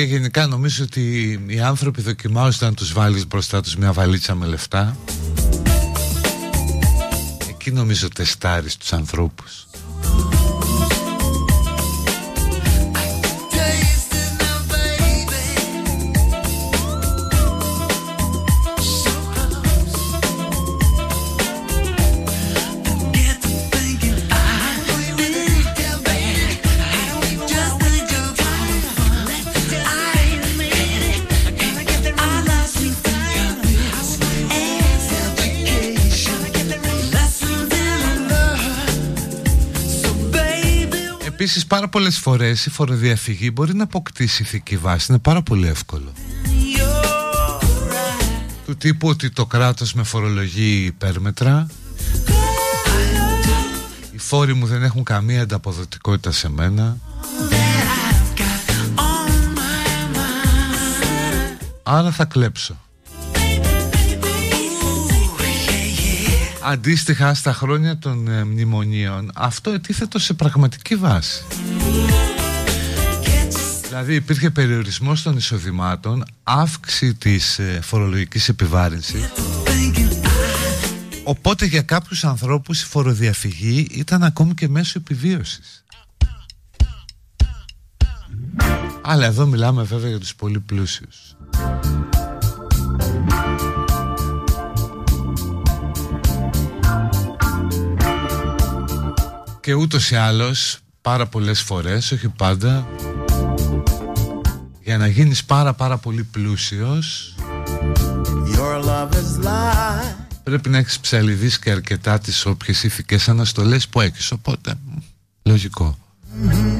παιδιά 0.00 0.18
γενικά 0.18 0.46
νομίζω 0.46 0.84
ότι 0.84 1.32
οι 1.46 1.60
άνθρωποι 1.60 2.02
δοκιμάζονται 2.02 2.64
να 2.64 2.74
τους 2.74 2.92
βάλεις 2.92 3.26
μπροστά 3.26 3.60
τους 3.60 3.76
μια 3.76 3.92
βαλίτσα 3.92 4.34
με 4.34 4.46
λεφτά. 4.46 4.96
Εκεί 7.48 7.70
νομίζω 7.70 8.08
τεστάρεις 8.08 8.76
τους 8.76 8.92
ανθρώπους 8.92 9.69
πολλές 41.90 42.18
φορές 42.18 42.66
η 42.66 42.70
φοροδιαφυγή 42.70 43.50
μπορεί 43.52 43.74
να 43.74 43.82
αποκτήσει 43.82 44.42
ηθική 44.42 44.76
βάση. 44.76 45.06
Είναι 45.08 45.18
πάρα 45.18 45.42
πολύ 45.42 45.68
εύκολο. 45.68 46.12
Του 48.66 48.76
τύπου 48.76 49.08
ότι 49.08 49.30
το 49.30 49.46
κράτος 49.46 49.94
με 49.94 50.02
φορολογεί 50.02 50.84
υπέρμετρα. 50.84 51.66
Οι 54.12 54.18
φόροι 54.18 54.54
μου 54.54 54.66
δεν 54.66 54.82
έχουν 54.82 55.04
καμία 55.04 55.42
ανταποδοτικότητα 55.42 56.32
σε 56.32 56.48
μένα. 56.48 56.96
Άρα 61.82 62.10
θα 62.10 62.24
κλέψω. 62.24 62.80
Αντίστοιχα 66.62 67.34
στα 67.34 67.52
χρόνια 67.52 67.98
των 67.98 68.28
ε, 68.28 68.44
μνημονίων 68.44 69.30
αυτό 69.34 69.70
ετίθετο 69.70 70.18
σε 70.18 70.34
πραγματική 70.34 70.96
βάση 70.96 71.44
Δηλαδή 73.88 74.14
υπήρχε 74.14 74.50
περιορισμός 74.50 75.22
των 75.22 75.36
εισοδημάτων 75.36 76.24
Αύξηση 76.42 77.14
της 77.14 77.58
ε, 77.58 77.80
φορολογικής 77.82 78.48
επιβάρυνσης. 78.48 79.32
Οπότε 81.24 81.66
για 81.66 81.82
κάποιους 81.82 82.24
ανθρώπους 82.24 82.82
η 82.82 82.86
φοροδιαφυγή 82.86 83.86
ήταν 83.90 84.22
ακόμη 84.22 84.54
και 84.54 84.68
μέσω 84.68 84.92
επιβίωσης. 84.96 85.84
Αλλά 89.02 89.26
εδώ 89.26 89.46
μιλάμε 89.46 89.82
βέβαια 89.82 90.08
για 90.08 90.18
τους 90.18 90.34
πολύ 90.34 90.60
πλούσιους. 90.60 91.36
Και 99.60 99.74
ούτως 99.74 100.10
ή 100.10 100.16
άλλως 100.16 100.78
πάρα 101.02 101.26
πολλές 101.26 101.60
φορές, 101.62 102.12
όχι 102.12 102.28
πάντα 102.28 102.88
Για 104.82 104.98
να 104.98 105.06
γίνεις 105.06 105.44
πάρα 105.44 105.72
πάρα 105.74 105.96
πολύ 105.98 106.24
πλούσιος 106.24 107.34
Πρέπει 110.42 110.68
να 110.68 110.78
έχεις 110.78 111.00
ψαλιδίσει 111.00 111.58
και 111.58 111.70
αρκετά 111.70 112.18
τις 112.18 112.46
όποιες 112.46 112.82
ηθικές 112.82 113.28
αναστολές 113.28 113.88
που 113.88 114.00
έχεις 114.00 114.30
Οπότε, 114.30 114.74
λογικό. 115.42 115.98
Softer 116.40 116.79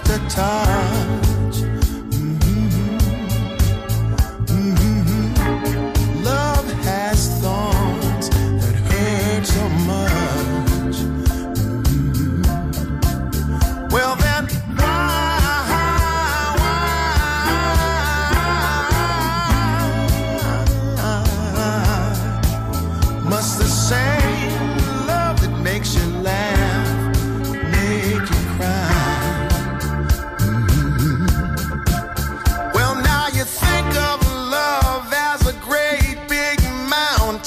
after 0.00 0.18
time. 0.28 1.29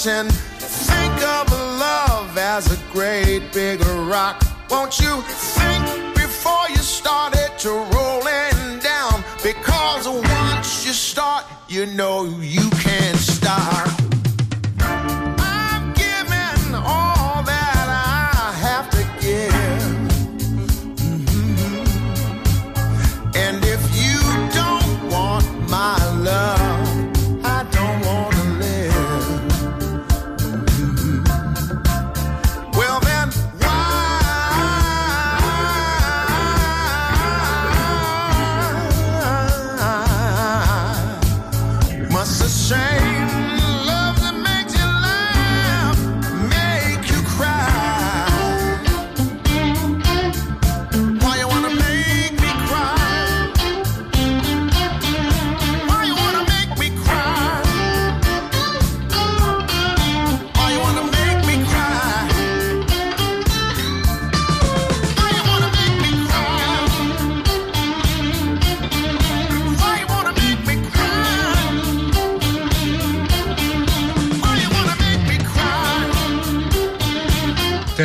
Think 0.04 1.24
of 1.24 1.50
love 1.50 2.38
as 2.38 2.70
a 2.70 2.92
great 2.92 3.54
big 3.54 3.80
rock. 3.86 4.44
Won't 4.70 5.00
you 5.00 5.22
think 5.22 6.14
before 6.14 6.68
you 6.72 6.76
start 6.76 7.34
it 7.38 7.58
to 7.60 7.70
rolling 7.70 8.80
down? 8.80 9.24
Because 9.42 10.10
once 10.10 10.86
you 10.86 10.92
start, 10.92 11.46
you 11.70 11.86
know 11.86 12.26
you 12.26 12.70
can't 12.72 13.16
stop. 13.16 13.93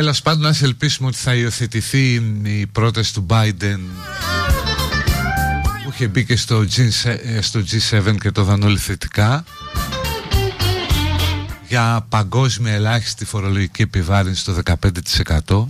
Τέλος 0.09 0.23
πάντων, 0.23 0.45
ας 0.45 0.61
ελπίσουμε 0.61 1.07
ότι 1.07 1.17
θα 1.17 1.35
υιοθετηθεί 1.35 2.13
η 2.43 2.67
πρόταση 2.67 3.13
του 3.13 3.25
Biden 3.29 3.79
που 5.83 5.89
είχε 5.91 6.07
μπει 6.07 6.25
και 6.25 6.35
στο, 6.35 6.65
G, 6.75 6.89
στο 7.39 7.59
G7 7.59 8.15
και 8.19 8.31
το 8.31 8.43
δανόλη 8.43 8.77
θετικά 8.77 9.43
για 11.67 12.05
παγκόσμια 12.09 12.73
ελάχιστη 12.73 13.25
φορολογική 13.25 13.81
επιβάρυνση 13.81 14.41
στο 14.41 14.55
15%. 15.47 15.65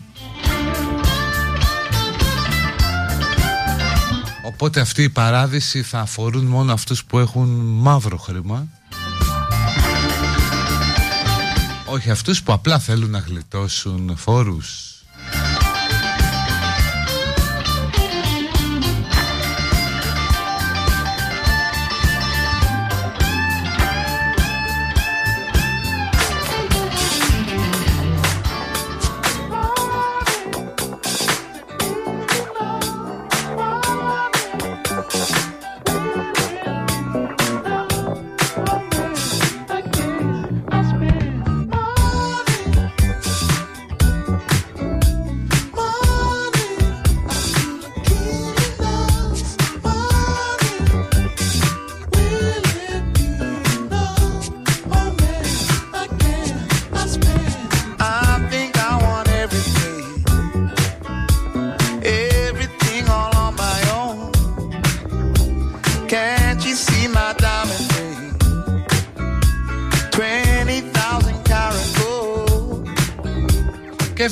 Οπότε 4.46 4.80
αυτή 4.80 5.04
η 5.04 5.10
παράδειση 5.10 5.82
θα 5.82 6.00
αφορούν 6.00 6.46
μόνο 6.46 6.74
αυτούς 6.74 7.06
που 7.06 7.20
έχουν 7.20 7.50
μαύρο 7.60 8.18
χρήμα 8.18 8.68
όχι 11.90 12.10
αυτούς 12.10 12.44
που 12.44 12.54
απλά 12.54 12.80
θέλουν 12.80 13.10
να 13.10 13.20
γλιτώσουν 13.20 14.18
φόρους 14.18 14.99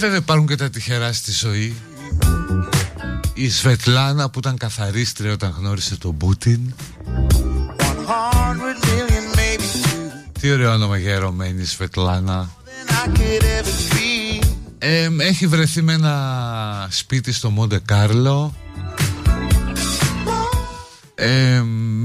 βέβαια 0.08 0.22
υπάρχουν 0.22 0.48
και 0.48 0.56
τα 0.56 0.70
τυχερά 0.70 1.14
στη 1.14 1.32
ζωή. 1.32 1.76
Η 3.34 3.50
Σβετλάνα 3.50 4.30
που 4.30 4.40
ήταν 4.40 4.58
καθαρίστρια 4.58 5.32
όταν 5.32 5.56
γνώρισε 5.58 5.98
τον 5.98 6.18
Πούτιν. 6.18 6.74
Τι 10.40 10.52
ωραίο 10.52 10.74
όνομα 10.74 10.98
για 10.98 11.14
ερωμένη 11.14 11.64
Σβετλάνα. 11.64 12.50
Ε, 14.78 15.10
Έχει 15.20 15.48
βρεθεί 15.48 15.82
με 15.82 15.94
ένα 15.94 16.88
σπίτι 16.90 17.32
στο 17.32 17.50
Μόντε 17.50 17.80
Κάρλο. 17.86 18.56
Ε, 21.16 21.62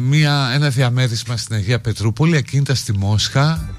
μια, 0.09 0.51
ένα 0.55 0.69
διαμέρισμα 0.69 1.37
στην 1.37 1.55
Αγία 1.57 1.81
Πετρούπολη 1.81 2.37
ακίνητα 2.37 2.75
στη 2.75 2.93
Μόσχα. 2.93 3.75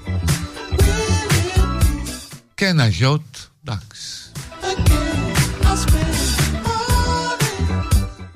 Και 2.54 2.66
ένα 2.66 2.86
γιότ 2.86 3.22
εντάξει. 3.64 4.32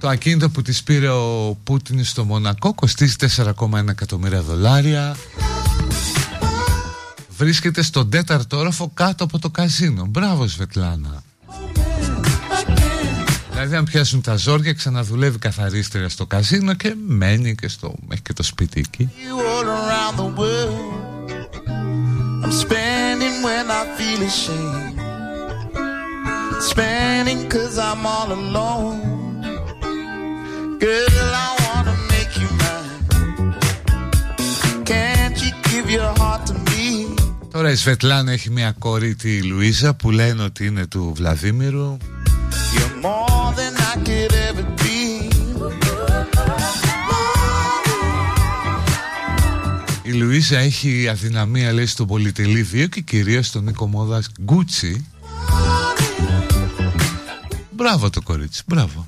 Το 0.01 0.09
ακίνητο 0.09 0.51
που 0.51 0.63
της 0.63 0.83
πήρε 0.83 1.09
ο 1.09 1.57
Πούτιν 1.65 2.05
στο 2.05 2.25
Μονακό 2.25 2.75
κοστίζει 2.75 3.15
4,1 3.37 3.89
εκατομμύρια 3.89 4.43
δολάρια. 4.43 5.17
Βρίσκεται 7.37 7.83
στον 7.83 8.11
τέταρτο 8.11 8.59
όροφο 8.59 8.91
κάτω 8.95 9.25
από 9.25 9.39
το 9.39 9.51
καζίνο. 9.51 10.07
Μπράβο 10.07 10.47
Σβετλάνα. 10.47 11.23
Δηλαδή 13.51 13.77
αν 13.77 13.85
πιάσουν 13.85 14.21
τα 14.21 14.37
ζόρια 14.37 14.73
ξαναδουλεύει 14.73 15.39
καθαρίστρια 15.39 16.09
στο 16.09 16.27
καζίνο 16.27 16.75
και 16.75 16.95
μένει 17.07 17.55
και 17.55 17.69
στο, 17.69 17.95
έχει 18.09 18.23
και 18.23 18.33
το 18.33 18.43
σπίτι 18.43 18.81
εκεί. 18.81 19.11
I'm 22.45 22.53
spending 22.53 23.43
when 23.43 23.67
I 23.81 23.83
feel 23.97 24.21
ashamed 24.23 25.08
Spending 26.61 27.49
cause 27.49 27.79
I'm 27.79 28.05
all 28.05 28.33
alone. 28.33 29.01
Girl 30.81 31.31
I 31.47 31.49
wanna 31.65 31.97
make 32.13 32.33
you 32.41 32.49
mine. 32.63 33.55
Can't 34.85 35.37
you 35.45 35.53
give 35.71 35.87
your 35.91 36.13
heart 36.21 36.47
to 36.47 36.55
me; 36.55 37.15
Τώρα 37.51 37.71
η 37.71 37.75
Σβετλάνα 37.75 38.33
έχει 38.33 38.51
μια 38.51 38.75
κόρη 38.79 39.15
τη 39.15 39.43
Λουίζα 39.43 39.95
που 39.95 40.11
λένε 40.11 40.43
ότι 40.43 40.67
είναι 40.67 40.87
του 40.87 41.13
Βλαδίμηρου. 41.17 41.97
You're 42.75 43.05
more 43.07 43.53
than 43.59 43.75
I 43.77 43.95
could 44.07 44.33
ever 44.49 44.65
be. 44.83 45.29
Η 50.03 50.13
Λουίζα 50.13 50.59
έχει 50.59 51.09
αδυναμία 51.09 51.73
λέει 51.73 51.87
στο 51.87 52.07
πολυτελή 52.07 52.63
βίο 52.63 52.87
και 52.87 53.01
κυρίως 53.01 53.47
στον 53.47 53.65
Νίκο 53.65 53.87
Μόδας 53.87 54.31
Γκούτσι 54.43 55.07
Μπράβο 57.89 58.11
το 58.11 58.23
κορίτσι, 58.23 58.63
μπράβο 58.67 59.07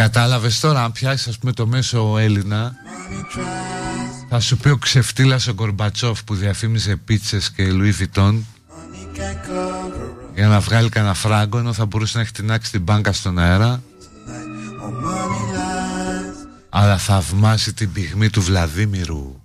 κατάλαβες 0.00 0.60
τώρα 0.60 0.84
αν 0.84 0.92
πιάσεις 0.92 1.26
ας 1.26 1.38
πούμε 1.38 1.52
το 1.52 1.66
μέσο 1.66 2.18
Έλληνα 2.18 2.74
θα 4.28 4.40
σου 4.40 4.56
πει 4.56 4.68
ο 4.68 4.76
ξεφτύλας 4.76 5.46
ο 5.46 5.52
Γκορμπατσόφ 5.52 6.24
που 6.24 6.34
διαφήμιζε 6.34 6.96
πίτσες 6.96 7.50
και 7.50 7.72
Λουί 7.72 7.90
Βιτόν 7.90 8.46
για 10.34 10.48
να 10.48 10.60
βγάλει 10.60 10.88
κανένα 10.88 11.14
φράγκο 11.14 11.58
ενώ 11.58 11.72
θα 11.72 11.86
μπορούσε 11.86 12.16
να 12.16 12.22
έχει 12.22 12.32
τεινάξει 12.32 12.70
την 12.70 12.82
μπάνκα 12.82 13.12
στον 13.12 13.38
αέρα 13.38 13.82
αλλά 16.68 16.98
θαυμάσει 16.98 17.72
την 17.72 17.92
πυγμή 17.92 18.30
του 18.30 18.42
Βλαδίμηρου 18.42 19.39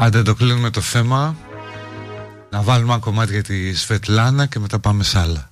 Άντε 0.00 0.22
το 0.22 0.34
κλείνουμε 0.34 0.70
το 0.70 0.80
θέμα 0.80 1.36
Να 2.50 2.62
βάλουμε 2.62 2.92
ένα 2.92 3.00
κομμάτι 3.00 3.32
για 3.32 3.42
τη 3.42 3.72
Σβετλάνα 3.72 4.46
Και 4.46 4.58
μετά 4.58 4.78
πάμε 4.78 5.02
σε 5.02 5.18
άλλα 5.18 5.50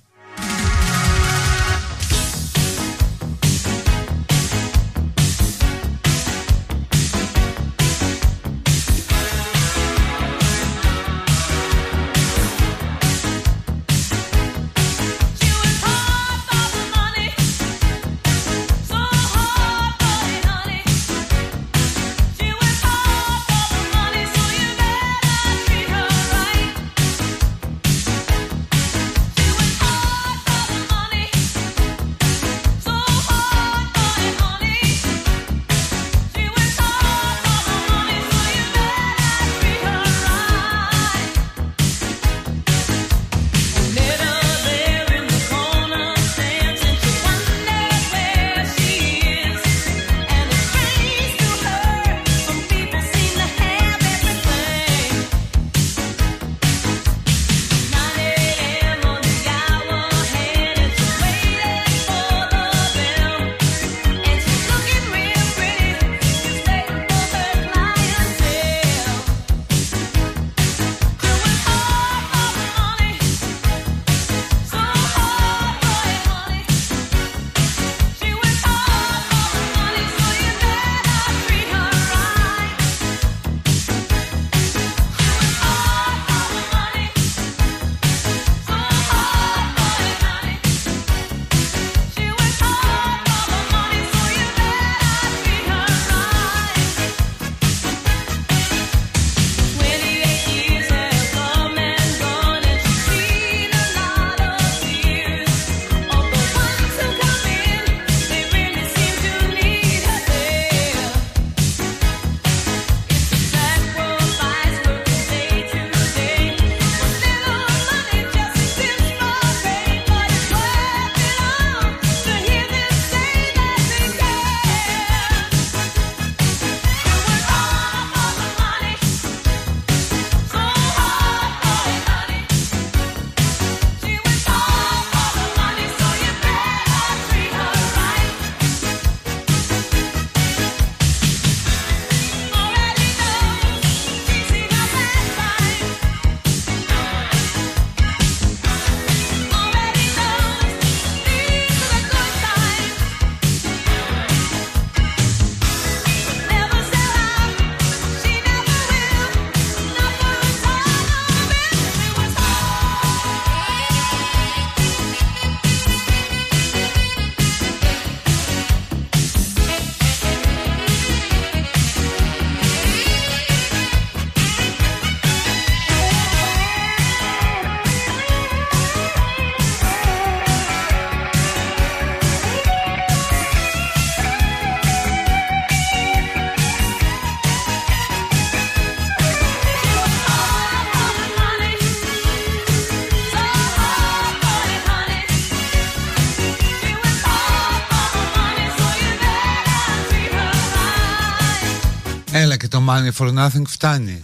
Money 202.97 203.11
for 203.17 203.33
Nothing 203.33 203.67
φτάνει. 203.67 204.21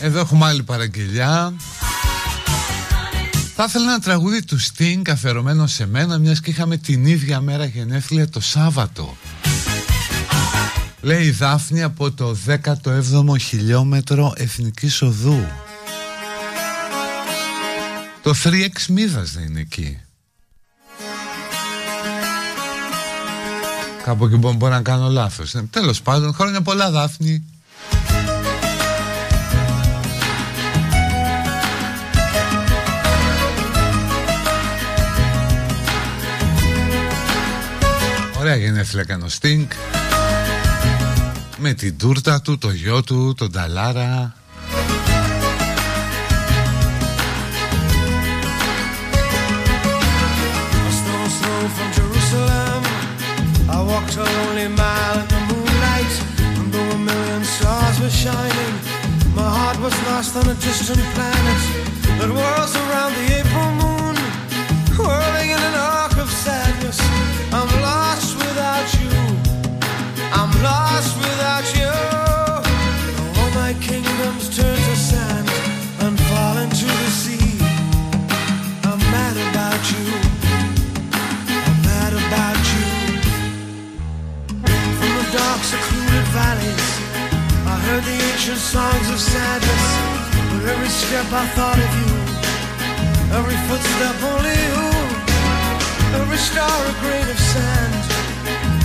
Εδώ 0.00 0.18
έχουμε 0.18 0.46
άλλη 0.46 0.62
παραγγελιά. 0.62 1.54
Θα 3.54 3.64
ήθελα 3.64 3.84
ένα 3.84 3.98
τραγούδι 3.98 4.44
του 4.44 4.58
Sting 4.60 5.02
αφιερωμένο 5.10 5.66
σε 5.66 5.86
μένα 5.86 6.18
Μιας 6.18 6.40
και 6.40 6.50
είχαμε 6.50 6.76
την 6.76 7.06
ίδια 7.06 7.40
μέρα 7.40 7.64
γενέθλια 7.64 8.28
το 8.28 8.40
Σάββατο. 8.40 9.16
Λέει 11.00 11.24
η 11.24 11.30
Δάφνη 11.30 11.82
από 11.82 12.12
το 12.12 12.36
17ο 12.46 13.38
χιλιόμετρο 13.40 14.32
Εθνικής 14.36 15.02
Οδού. 15.02 15.46
Το 18.22 18.34
3X 18.44 18.86
Μίδας 18.88 19.32
δεν 19.32 19.44
είναι 19.44 19.60
εκεί 19.60 19.98
Κάπου 24.06 24.24
εκεί 24.24 24.36
μπορώ 24.36 24.68
να 24.68 24.82
κάνω 24.82 25.08
λάθος. 25.08 25.54
Ε, 25.54 25.68
Τέλος 25.70 26.02
πάντων 26.02 26.34
χρόνια 26.34 26.62
πολλά 26.62 26.90
Δάφνη. 26.90 27.44
Ωραία 38.38 38.56
γενέθλια 38.56 39.04
κάνω 39.04 39.28
Στίνκ 39.28 39.72
Με 41.58 41.72
την 41.72 41.98
τούρτα 41.98 42.40
του, 42.40 42.58
το 42.58 42.70
γιο 42.70 43.02
του, 43.02 43.34
τον 43.36 43.52
Ταλάρα 43.52 44.34
were 58.06 58.10
shining, 58.10 58.74
my 59.34 59.48
heart 59.58 59.78
was 59.80 59.94
lost 60.06 60.36
on 60.36 60.46
a 60.48 60.54
distant 60.54 61.02
planet 61.14 61.60
that 62.18 62.30
whirls 62.30 62.74
around 62.84 63.12
the 63.18 63.26
April 63.40 63.70
moon, 63.80 63.95
ancient 88.46 88.62
songs 88.62 89.10
of 89.10 89.18
sadness. 89.18 89.86
But 90.54 90.70
every 90.70 90.86
step 90.86 91.26
I 91.34 91.46
thought 91.58 91.78
of 91.82 91.90
you, 91.98 92.14
every 93.34 93.58
footstep 93.66 94.16
only 94.22 94.54
you, 94.70 94.86
every 96.22 96.38
star 96.38 96.70
a 96.70 96.94
grain 97.02 97.26
of 97.26 97.40
sand. 97.42 97.94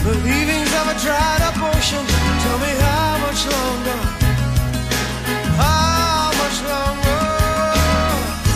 The 0.01 0.17
leavings 0.25 0.71
of 0.81 0.85
a 0.89 0.95
dried 0.97 1.45
up 1.45 1.53
ocean. 1.61 2.01
Tell 2.41 2.57
me 2.57 2.73
how 2.73 3.21
much 3.21 3.41
longer? 3.53 3.99
How 5.61 6.33
much 6.41 6.57
longer? 6.65 7.21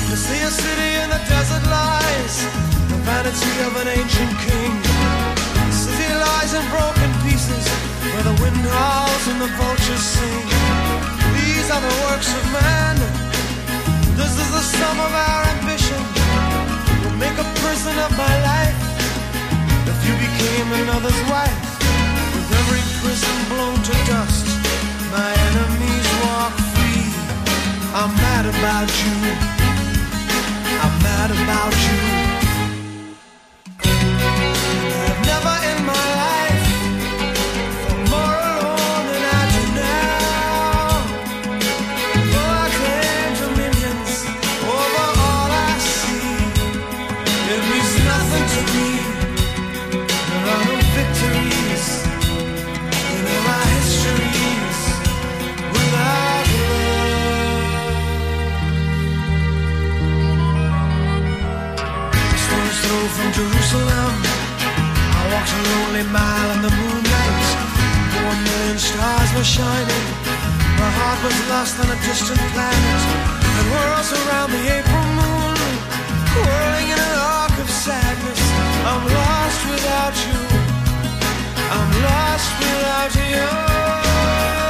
To 0.10 0.16
see 0.18 0.42
a 0.42 0.50
city 0.50 0.90
in 1.06 1.10
the 1.14 1.22
desert 1.30 1.66
lies, 1.70 2.36
the 2.90 2.98
vanity 3.06 3.54
of 3.62 3.78
an 3.78 3.88
ancient 3.94 4.34
king. 4.42 4.74
The 5.54 5.78
city 5.86 6.10
lies 6.18 6.52
in 6.58 6.66
broken 6.74 7.12
pieces, 7.22 7.66
where 8.10 8.26
the 8.26 8.36
wind 8.42 8.58
howls 8.74 9.26
and 9.30 9.38
the 9.46 9.52
vultures 9.54 10.02
sing. 10.02 10.85
These 11.66 11.74
are 11.74 11.82
the 11.82 11.98
works 12.06 12.30
of 12.30 12.46
man. 12.54 12.96
This 14.14 14.38
is 14.38 14.50
the 14.54 14.62
sum 14.62 15.00
of 15.00 15.12
our 15.12 15.42
ambition. 15.58 15.98
We'll 17.02 17.18
make 17.18 17.38
a 17.42 17.48
prison 17.58 17.98
of 18.06 18.12
my 18.16 18.36
life. 18.46 18.78
If 19.90 19.98
you 20.06 20.14
became 20.14 20.68
another's 20.86 21.22
wife, 21.26 21.62
with 22.38 22.50
every 22.62 22.86
prison 23.02 23.38
blown 23.50 23.82
to 23.82 23.96
dust, 24.06 24.46
my 25.10 25.32
enemies 25.50 26.08
walk 26.22 26.54
free. 26.78 27.10
I'm 27.98 28.14
mad 28.14 28.46
about 28.46 28.90
you. 29.02 29.18
I'm 30.86 30.96
mad 31.02 31.30
about 31.34 31.74
you. 31.88 31.98
I've 35.10 35.22
never 35.26 35.56
in 35.72 35.80
my 35.84 36.05
were 69.36 69.44
shining. 69.44 70.06
My 70.80 70.92
heart 70.98 71.20
was 71.24 71.38
lost 71.52 71.76
on 71.80 71.88
a 71.92 72.00
distant 72.08 72.40
planet. 72.54 73.02
And 73.58 73.68
worlds 73.72 74.12
around 74.20 74.50
the 74.56 74.64
April 74.78 75.08
moon, 75.20 75.56
whirling 76.40 76.90
in 76.96 77.00
an 77.10 77.18
arc 77.20 77.56
of 77.60 77.70
sadness. 77.70 78.42
I'm 78.90 79.04
lost 79.20 79.62
without 79.72 80.16
you. 80.28 80.40
I'm 81.78 81.92
lost 82.08 82.50
without 82.64 83.14
you. 83.32 84.65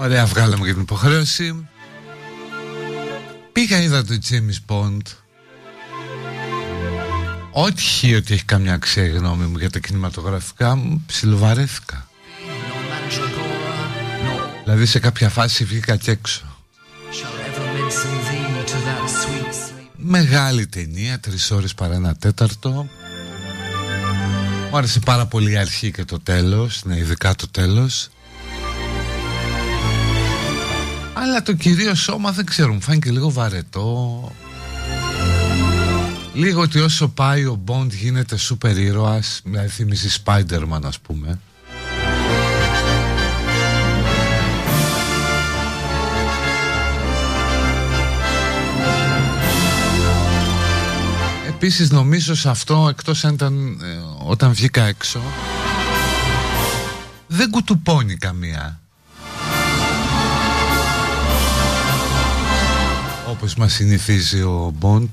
Ωραία, 0.00 0.26
βγάλαμε 0.26 0.66
και 0.66 0.72
την 0.72 0.82
υποχρέωση. 0.82 1.68
Πήγα, 3.52 3.82
είδα 3.82 4.04
το 4.04 4.18
James 4.30 4.72
Bond. 4.74 5.00
Όχι 7.50 8.14
ότι 8.14 8.34
έχει 8.34 8.44
καμιά 8.44 8.74
αξία 8.74 9.04
η 9.04 9.08
γνώμη 9.08 9.44
μου 9.44 9.58
για 9.58 9.70
τα 9.70 9.78
κινηματογραφικά 9.78 10.76
μου, 10.76 11.02
ψιλοβαρέθηκα. 11.06 12.08
nor 12.68 12.82
mandragora, 12.90 13.74
nor 14.26 14.62
Δηλαδή 14.64 14.86
σε 14.86 14.98
κάποια 14.98 15.28
φάση 15.28 15.64
βγήκα 15.64 15.96
και 15.96 16.10
έξω. 16.10 16.42
shall 17.10 17.24
ever 17.48 17.66
mince 17.76 18.02
thee 18.28 18.70
to 18.70 18.76
that 18.86 19.08
sweet 19.08 19.54
sleep. 19.54 19.90
Μεγάλη 19.96 20.66
ταινία, 20.66 21.20
τρεις 21.20 21.50
ώρες 21.50 21.74
παρά 21.74 21.94
ένα 21.94 22.14
τέταρτο. 22.16 22.88
Μου 24.70 24.76
άρεσε 24.76 25.00
πάρα 25.00 25.26
πολύ 25.26 25.52
η 25.52 25.56
αρχή 25.56 25.90
και 25.90 26.04
το 26.04 26.20
τέλος, 26.20 26.84
ναι, 26.84 26.96
ειδικά 26.96 27.34
το 27.34 27.48
τέλος. 27.48 28.08
Αλλά 31.14 31.42
το 31.42 31.52
κυρίως 31.52 32.00
σώμα 32.00 32.32
δεν 32.32 32.44
ξέρω, 32.44 32.72
μου 32.72 32.80
φάνηκε 32.80 33.10
λίγο 33.10 33.30
βαρετό. 33.30 34.32
Λίγο 36.34 36.60
ότι 36.60 36.80
όσο 36.80 37.08
πάει 37.08 37.44
ο 37.44 37.62
Bond 37.66 37.90
γίνεται 37.90 38.36
σούπερ 38.36 38.78
ήρωας, 38.78 39.40
δηλαδή 39.44 39.68
θυμίζει 39.68 40.20
Spider-Man 40.24 40.80
ας 40.84 40.98
πούμε. 40.98 41.38
Επίσης 51.48 51.90
νομίζω 51.90 52.34
σε 52.34 52.48
αυτό 52.50 52.86
εκτός 52.90 53.24
αν 53.24 53.34
ήταν 53.34 53.80
ε, 53.82 53.86
όταν 54.26 54.52
βγήκα 54.52 54.82
έξω 54.84 55.20
δεν 57.26 57.50
κουτουπώνει 57.50 58.16
καμία. 58.16 58.80
Όπως 63.40 63.54
μας 63.54 63.72
συνηθίζει 63.72 64.42
ο 64.42 64.72
Μποντ. 64.78 65.08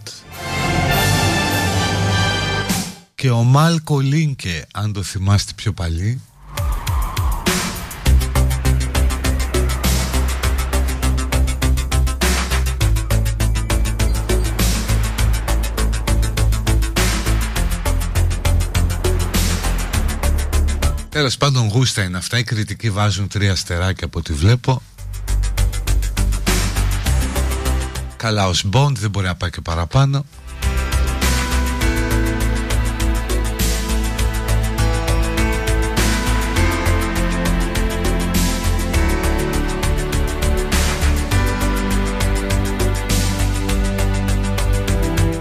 Και 3.15 3.29
ο 3.29 3.43
Μάλκο 3.43 3.99
Λίνκε 3.99 4.65
αν 4.73 4.93
το 4.93 5.03
θυμάστε 5.03 5.51
πιο 5.55 5.73
παλί 5.73 6.21
Τέλος 21.09 21.37
πάντων 21.37 21.67
γούστα 21.67 22.03
είναι 22.03 22.17
αυτά 22.17 22.37
Οι 22.37 22.43
κριτικοί 22.43 22.89
βάζουν 22.89 23.27
τρία 23.27 23.51
αστεράκια 23.51 24.05
από 24.05 24.19
ό,τι 24.19 24.33
βλέπω 24.33 24.81
Καλά 28.27 28.47
ως 28.47 28.65
Bond 28.71 28.91
δεν 28.91 29.09
μπορεί 29.09 29.25
να 29.25 29.35
πάει 29.35 29.49
και 29.49 29.61
παραπάνω. 29.61 30.25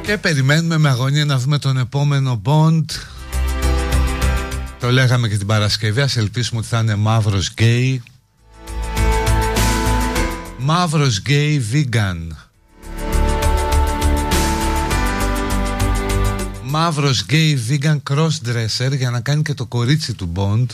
Και 0.02 0.18
περιμένουμε 0.18 0.78
με 0.78 0.88
αγωνία 0.88 1.24
να 1.24 1.38
δούμε 1.38 1.58
τον 1.58 1.76
επόμενο 1.78 2.42
Bond. 2.44 2.84
Το 4.80 4.90
λέγαμε 4.90 5.28
και 5.28 5.36
την 5.36 5.46
Παρασκευή 5.46 6.00
Ας 6.00 6.16
ελπίσουμε 6.16 6.60
ότι 6.60 6.68
θα 6.68 6.78
είναι 6.78 6.94
μαύρος 6.94 7.48
γκέι. 7.48 8.02
Μαύρος 10.58 11.18
γκέι 11.18 11.64
vegan 11.72 12.45
Μαύρος 16.68 17.22
γκέι 17.22 17.58
vegan 17.68 17.96
crossdresser 18.10 18.96
Για 18.96 19.10
να 19.10 19.20
κάνει 19.20 19.42
και 19.42 19.54
το 19.54 19.66
κορίτσι 19.66 20.14
του 20.14 20.32
Bond. 20.34 20.66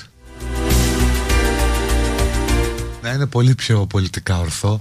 Να 3.03 3.13
είναι 3.13 3.27
πολύ 3.27 3.55
πιο 3.55 3.87
πολιτικά 3.87 4.39
ορθό 4.39 4.81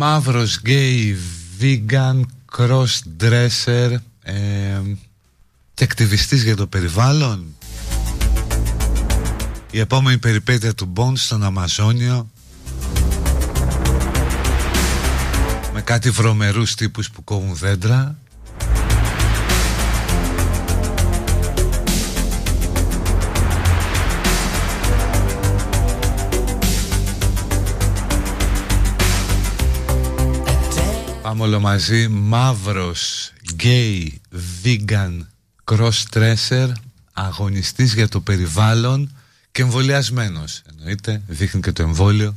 Μαύρος 0.00 0.56
γκέι, 0.56 1.16
vegan, 1.60 2.20
cross-dresser 2.56 3.94
ε, 4.22 4.80
και 5.74 5.84
ακτιβιστής 5.84 6.42
για 6.42 6.56
το 6.56 6.66
περιβάλλον. 6.66 7.56
Η 9.70 9.78
επόμενη 9.78 10.18
περιπέτεια 10.18 10.74
του 10.74 10.92
Bond 10.96 11.12
στον 11.14 11.42
Αμαζόνιο 11.44 12.30
με 15.74 15.80
κάτι 15.80 16.10
βρωμερούς 16.10 16.74
τύπους 16.74 17.10
που 17.10 17.24
κόβουν 17.24 17.54
δέντρα 17.54 18.18
Πάμε 31.28 31.42
όλο 31.42 31.60
μαζί 31.60 32.08
Μαύρος, 32.08 33.32
γκέι, 33.52 34.20
vegan, 34.64 35.18
cross-dresser 35.64 36.72
Αγωνιστής 37.12 37.94
για 37.94 38.08
το 38.08 38.20
περιβάλλον 38.20 39.16
Και 39.52 39.62
εμβολιασμένος. 39.62 40.62
Εννοείται, 40.70 41.22
δείχνει 41.26 41.60
και 41.60 41.72
το 41.72 41.82
εμβόλιο 41.82 42.34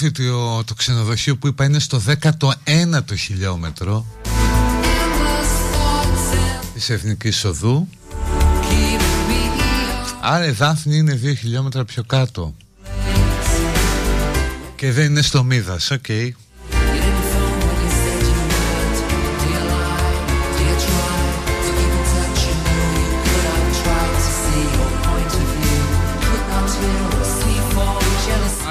γράφει 0.00 0.22
ότι 0.22 0.64
το 0.66 0.74
ξενοδοχείο 0.74 1.36
που 1.36 1.46
είπα 1.46 1.64
είναι 1.64 1.78
στο 1.78 2.02
19ο 2.06 3.16
χιλιόμετρο 3.16 4.06
της 6.74 6.90
Εθνικής 6.90 7.44
Οδού 7.44 7.88
Άρα 10.20 10.46
η 10.46 10.50
Δάφνη 10.50 10.96
είναι 10.96 11.20
2 11.22 11.36
χιλιόμετρα 11.36 11.84
πιο 11.84 12.02
κάτω 12.04 12.54
Και 14.76 14.92
δεν 14.92 15.04
είναι 15.04 15.22
στο 15.22 15.44
Μίδας, 15.44 15.90
οκ 15.90 16.04
okay. 16.08 16.30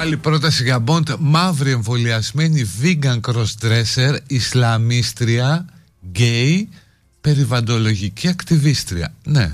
Άλλη 0.06 0.16
πρόταση 0.16 0.62
για 0.62 0.78
Μποντ 0.78 1.08
Μαύρη 1.18 1.70
εμβολιασμένη 1.70 2.70
vegan 2.82 3.20
crossdresser 3.20 4.16
Ισλαμίστρια 4.26 5.66
Γκέι 6.10 6.68
Περιβαντολογική 7.20 8.28
ακτιβίστρια. 8.28 9.14
Ναι 9.24 9.50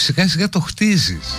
σιγά 0.00 0.28
σιγά 0.28 0.48
το 0.48 0.60
χτίζεις. 0.60 1.34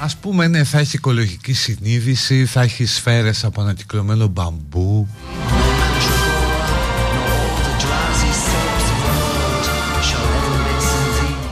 Ας 0.00 0.16
πούμε 0.16 0.46
ναι 0.48 0.64
θα 0.64 0.78
έχει 0.78 0.96
οικολογική 0.96 1.52
συνείδηση 1.52 2.46
Θα 2.46 2.62
έχει 2.62 2.86
σφαίρες 2.86 3.44
από 3.44 3.60
ανακυκλωμένο 3.60 4.26
μπαμπού. 4.26 5.08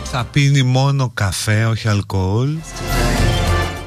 Θα 0.05 0.25
πίνει 0.25 0.63
μόνο 0.63 1.11
καφέ 1.15 1.65
όχι 1.65 1.89
αλκοόλ 1.89 2.57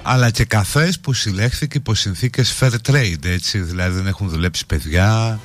αλλά 0.08 0.30
και 0.30 0.46
καφές 0.46 1.00
που 1.00 1.14
συλλέχθηκε 1.14 1.78
υπό 1.78 1.94
συνθήκες 1.94 2.58
fair 2.60 2.72
trade 2.90 3.26
έτσι 3.26 3.60
δηλαδή 3.60 3.96
δεν 3.96 4.08
έχουν 4.08 4.30
δουλέψει 4.30 4.66
παιδιά 4.66 5.40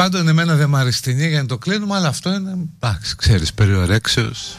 πάντων, 0.00 0.28
εμένα 0.28 0.54
δεν 0.54 0.68
μ' 0.68 0.76
αρέσει 0.76 1.02
την 1.02 1.18
για 1.18 1.40
να 1.40 1.46
το 1.46 1.58
κλείνουμε, 1.58 1.94
αλλά 1.94 2.08
αυτό 2.08 2.32
είναι. 2.32 2.56
Εντάξει, 2.80 3.16
ξέρεις, 3.16 3.52
περιορέξεως. 3.52 4.56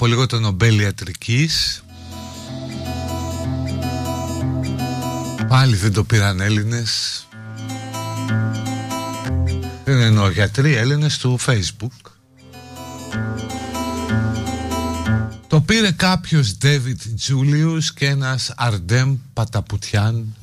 Από 0.00 0.06
λίγο 0.06 0.26
το 0.26 0.40
Νομπέλ 0.40 0.78
Ιατρικής. 0.80 1.84
Πάλι 5.48 5.76
δεν 5.76 5.92
το 5.92 6.04
πήραν 6.04 6.40
Έλληνες. 6.40 7.26
Δεν 9.84 10.00
εννοώ 10.00 10.30
γιατροί 10.30 10.74
Έλληνες 10.74 11.18
του 11.18 11.38
Facebook. 11.46 12.10
Το 15.46 15.60
πήρε 15.60 15.90
κάποιος 15.90 16.56
David 16.62 17.28
Julius 17.28 17.84
και 17.94 18.06
ένας 18.06 18.52
Αρντέμ 18.56 19.16
Παταπουτιάν 19.32 20.36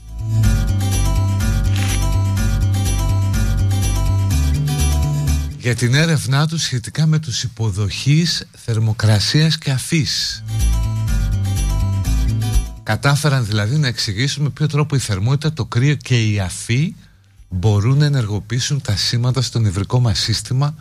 για 5.66 5.76
την 5.76 5.94
έρευνά 5.94 6.48
τους 6.48 6.62
σχετικά 6.62 7.06
με 7.06 7.20
τους 7.20 7.44
υποδοχείς 7.44 8.48
θερμοκρασίας 8.66 9.58
και 9.58 9.72
αφής. 9.72 10.44
Κατάφεραν 12.84 13.46
δηλαδή 13.46 13.76
να 13.76 13.88
εξηγήσουν 13.88 14.44
με 14.44 14.50
ποιο 14.50 14.68
τρόπο 14.68 14.96
η 14.96 15.00
θερμότητα, 15.00 15.54
το 15.54 15.66
κρύο 15.66 15.96
και 15.96 16.32
η 16.32 16.40
αφή 16.40 16.96
μπορούν 17.50 17.98
να 17.98 18.06
ενεργοποιήσουν 18.06 18.82
τα 18.82 18.96
σήματα 18.96 19.42
στο 19.42 19.60
νευρικό 19.60 20.00
μας 20.00 20.20
σύστημα 20.20 20.76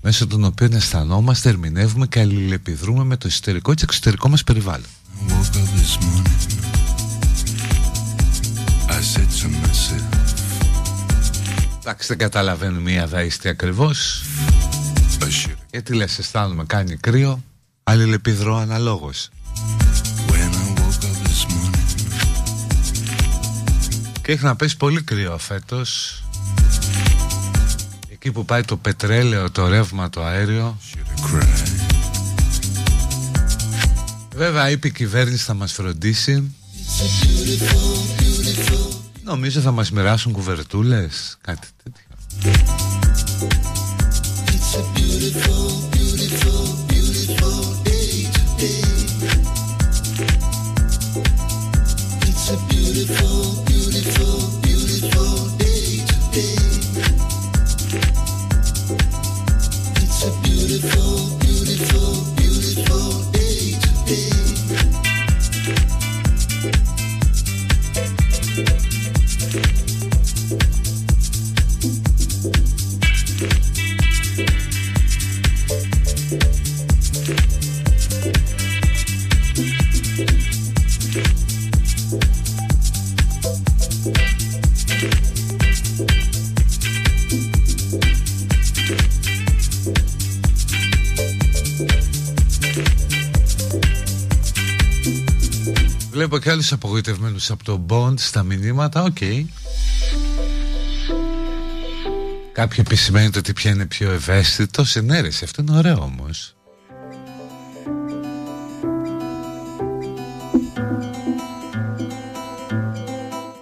μέσω 0.00 0.26
των 0.26 0.44
οποίων 0.44 0.72
αισθανόμαστε, 0.72 1.48
ερμηνεύουμε 1.48 2.06
και 2.06 2.20
αλληλεπιδρούμε 2.20 3.04
με 3.04 3.16
το 3.16 3.26
εσωτερικό 3.26 3.74
και 3.74 3.82
εξωτερικό 3.84 4.28
μας 4.28 4.44
περιβάλλον. 4.44 4.86
I 5.18 5.30
woke 5.30 5.56
up 5.56 5.68
this 5.78 5.94
morning. 6.04 6.40
I 8.88 9.00
said 9.12 9.30
to 9.38 9.48
myself, 9.62 10.37
Εντάξει 11.88 12.08
δεν 12.08 12.18
καταλαβαίνω 12.18 12.80
μία 12.80 13.06
δαίστη 13.06 13.48
ακριβώς. 13.48 14.22
I 15.20 15.24
should. 15.24 15.56
γιατί 15.70 15.94
λες 15.94 16.18
αισθάνομαι 16.18 16.64
κάνει 16.66 16.96
κρύο. 16.96 17.42
Αλληλεπιδρώ 17.82 18.56
αναλόγως. 18.56 19.28
When 20.28 20.32
I 20.32 20.80
woke 20.80 21.04
up 21.04 21.16
this 21.26 21.42
morning, 21.52 21.88
Και 24.22 24.32
έχει 24.32 24.44
να 24.44 24.56
πέσει 24.56 24.76
πολύ 24.76 25.02
κρύο 25.02 25.38
φέτος. 25.38 26.22
Εκεί 28.08 28.32
που 28.32 28.44
πάει 28.44 28.62
το 28.62 28.76
πετρέλαιο, 28.76 29.50
το 29.50 29.68
ρεύμα, 29.68 30.10
το 30.10 30.24
αέριο. 30.24 30.78
Should 30.92 30.98
have 30.98 31.36
cried. 31.36 31.68
Βέβαια 34.36 34.70
είπε 34.70 34.86
η 34.88 34.92
κυβέρνηση 34.92 35.44
θα 35.44 35.54
μας 35.54 35.72
φροντίσει 35.72 36.54
Νομίζω 39.28 39.60
θα 39.60 39.70
μας 39.70 39.90
μοιράσουν 39.90 40.32
κουβερτούλες 40.32 41.38
Κάτι 41.40 41.68
τέτοιο 41.82 42.08
Βλέπω 96.18 96.38
και 96.38 96.50
άλλους 96.50 96.72
απογοητευμένους 96.72 97.50
από 97.50 97.64
το 97.64 97.80
Bond 97.88 98.14
στα 98.16 98.42
μηνύματα, 98.42 99.02
οκ. 99.02 99.16
Κάποιοι 102.58 102.78
επισημαίνουν 102.86 103.32
ότι 103.36 103.52
πια 103.52 103.70
είναι 103.70 103.86
πιο 103.86 104.10
ευαίσθητο. 104.10 104.84
Σε 104.84 105.00
ναι, 105.00 105.20
ρε, 105.20 105.30
σε 105.30 105.44
αυτό 105.44 105.62
είναι 105.62 105.76
ωραίο 105.76 106.02
όμως. 106.02 106.56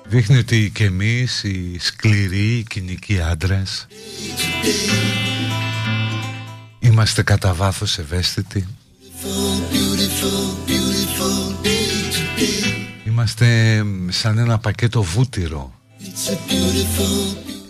Δείχνει 0.04 0.36
ότι 0.36 0.70
και 0.74 0.84
εμείς 0.84 1.44
οι 1.44 1.76
σκληροί, 1.78 2.58
οι 2.58 2.62
κοινικοί 2.68 3.20
άντρες 3.20 3.86
Είμαστε 6.78 7.22
κατά 7.22 7.54
βάθος 7.54 7.98
ευαίσθητοι 7.98 8.66
Είμαστε 13.04 13.82
σαν 14.08 14.38
ένα 14.38 14.58
πακέτο 14.58 15.02
βούτυρο 15.02 15.74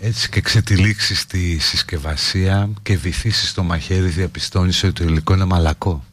Έτσι 0.07 0.29
και 0.29 0.41
ξετυλίξεις 0.41 1.19
στη 1.19 1.57
συσκευασία 1.59 2.69
και 2.83 2.97
βυθίσεις 2.97 3.49
στο 3.49 3.63
μαχαίρι 3.63 4.07
διαπιστώνεις 4.07 4.83
ότι 4.83 4.93
το 4.93 5.03
υλικό 5.03 5.33
είναι 5.33 5.45
μαλακό 5.45 6.03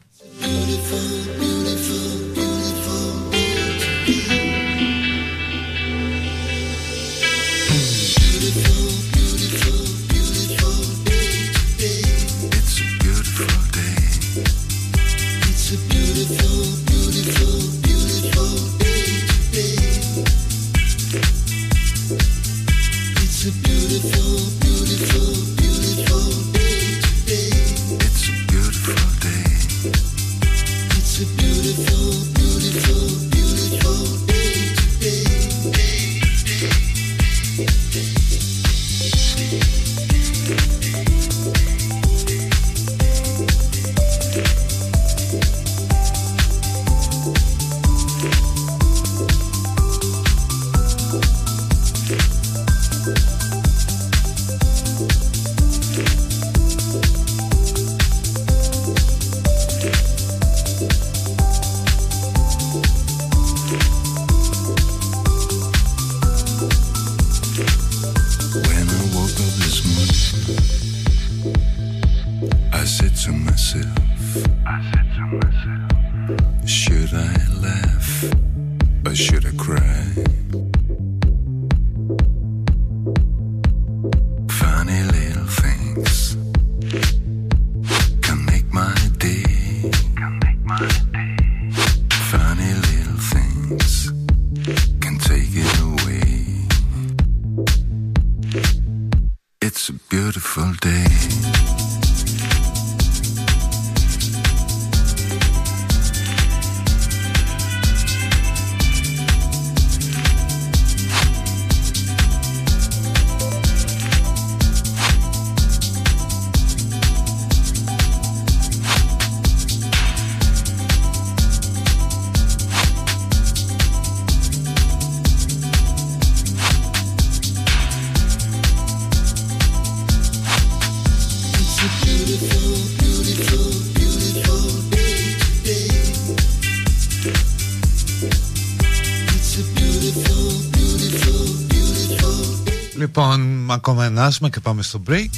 Λοιπόν, 143.05 143.71
ακόμα 143.71 144.05
ενάσουμε 144.05 144.49
και 144.49 144.59
πάμε 144.59 144.81
στο 144.81 145.01
break. 145.09 145.29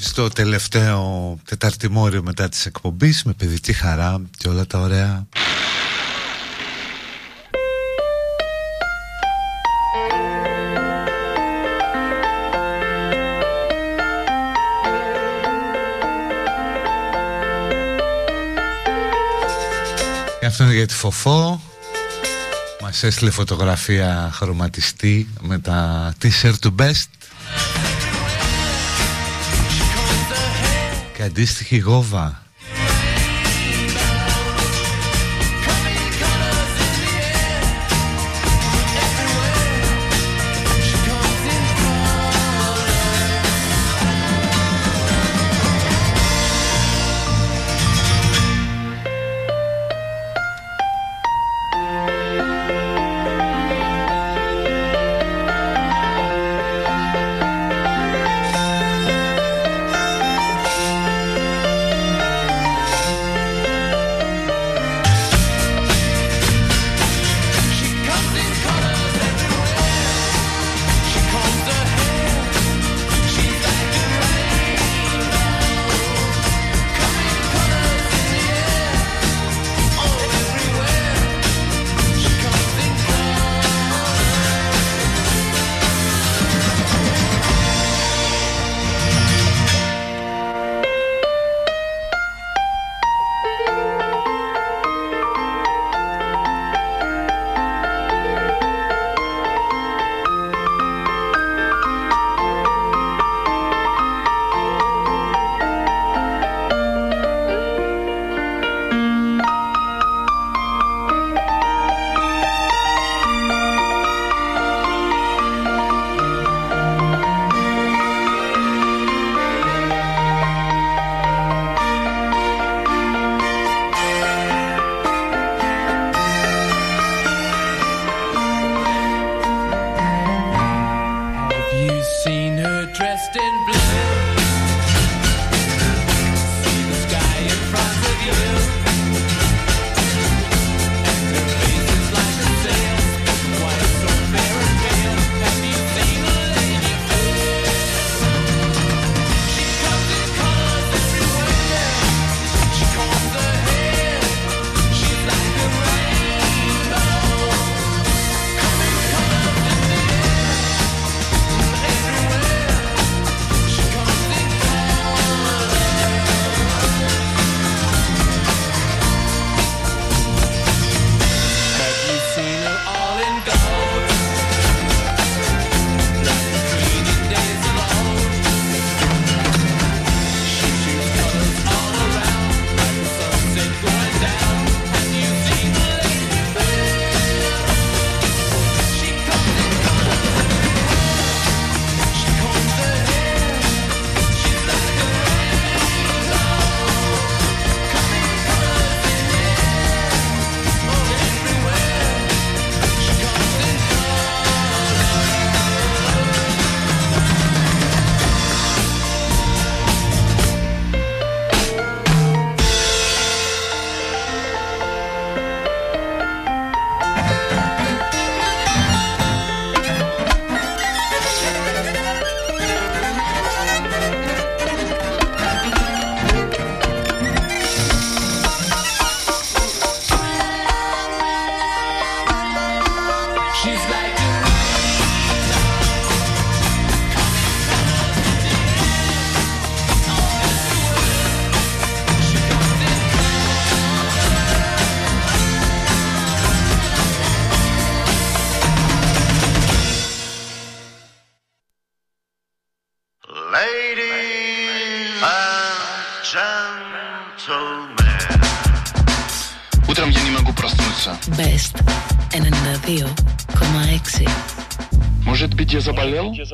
Στο 0.00 0.28
τελευταίο 0.28 1.36
τεταρτημόριο 1.44 2.22
μετά 2.22 2.48
της 2.48 2.66
εκπομπής 2.66 3.22
Με 3.22 3.32
παιδική 3.32 3.72
χαρά 3.72 4.22
και 4.38 4.48
όλα 4.48 4.66
τα 4.66 4.78
ωραία. 4.78 5.26
Και 20.40 20.46
αυτό 20.46 20.64
είναι 20.64 20.74
για 20.74 20.86
τη 20.86 20.94
Φοφό 20.94 21.60
Μας 22.88 23.02
έστειλε 23.02 23.30
φωτογραφία 23.30 24.30
χρωματιστή 24.32 25.28
με 25.40 25.58
τα 25.58 26.12
t-shirt 26.22 26.54
του 26.60 26.74
Best. 26.78 27.08
Και 31.16 31.22
αντίστοιχη 31.22 31.78
γόβα 31.78 32.42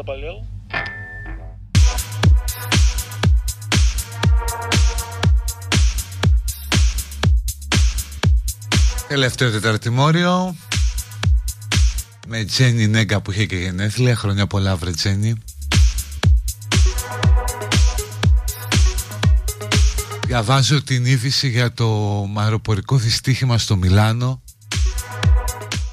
Καπαλαίου. 0.04 0.46
Τελευταίο 9.08 9.50
τεταρτημόριο 9.50 10.56
με 12.26 12.44
Τζένι 12.44 12.86
Νέγκα 12.86 13.20
που 13.20 13.30
είχε 13.30 13.46
και 13.46 13.56
γενέθλια. 13.56 14.16
Χρόνια 14.16 14.46
πολλά, 14.46 14.76
βρε 14.76 14.90
Τζένι. 14.90 15.34
Διαβάζω 20.26 20.82
την 20.82 21.04
είδηση 21.06 21.48
για 21.48 21.72
το 21.72 22.20
αεροπορικό 22.36 22.96
δυστύχημα 22.96 23.58
στο 23.58 23.76
Μιλάνο 23.76 24.42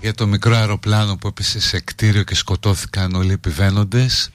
για 0.02 0.14
το 0.14 0.28
μικρό 0.28 0.56
αεροπλάνο 0.56 1.16
που 1.16 1.28
έπεσε 1.28 1.60
σε 1.60 1.80
κτίριο 1.80 2.24
και 2.24 2.36
σκοτώθηκαν 2.36 3.16
όλοι 3.16 3.30
οι 3.30 3.34
επιβαίνοντες. 3.34 4.30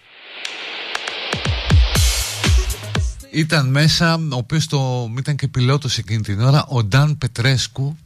Ήταν 3.31 3.69
μέσα, 3.71 4.15
ο 4.15 4.37
οποίος 4.37 4.67
το, 4.67 5.11
ήταν 5.19 5.37
και 5.37 5.49
πιλότος 5.49 5.99
εκείνη 5.99 6.23
την 6.23 6.41
ώρα, 6.41 6.67
ο 6.69 6.83
Νταν 6.83 7.19
Πετρέσκου 7.19 7.97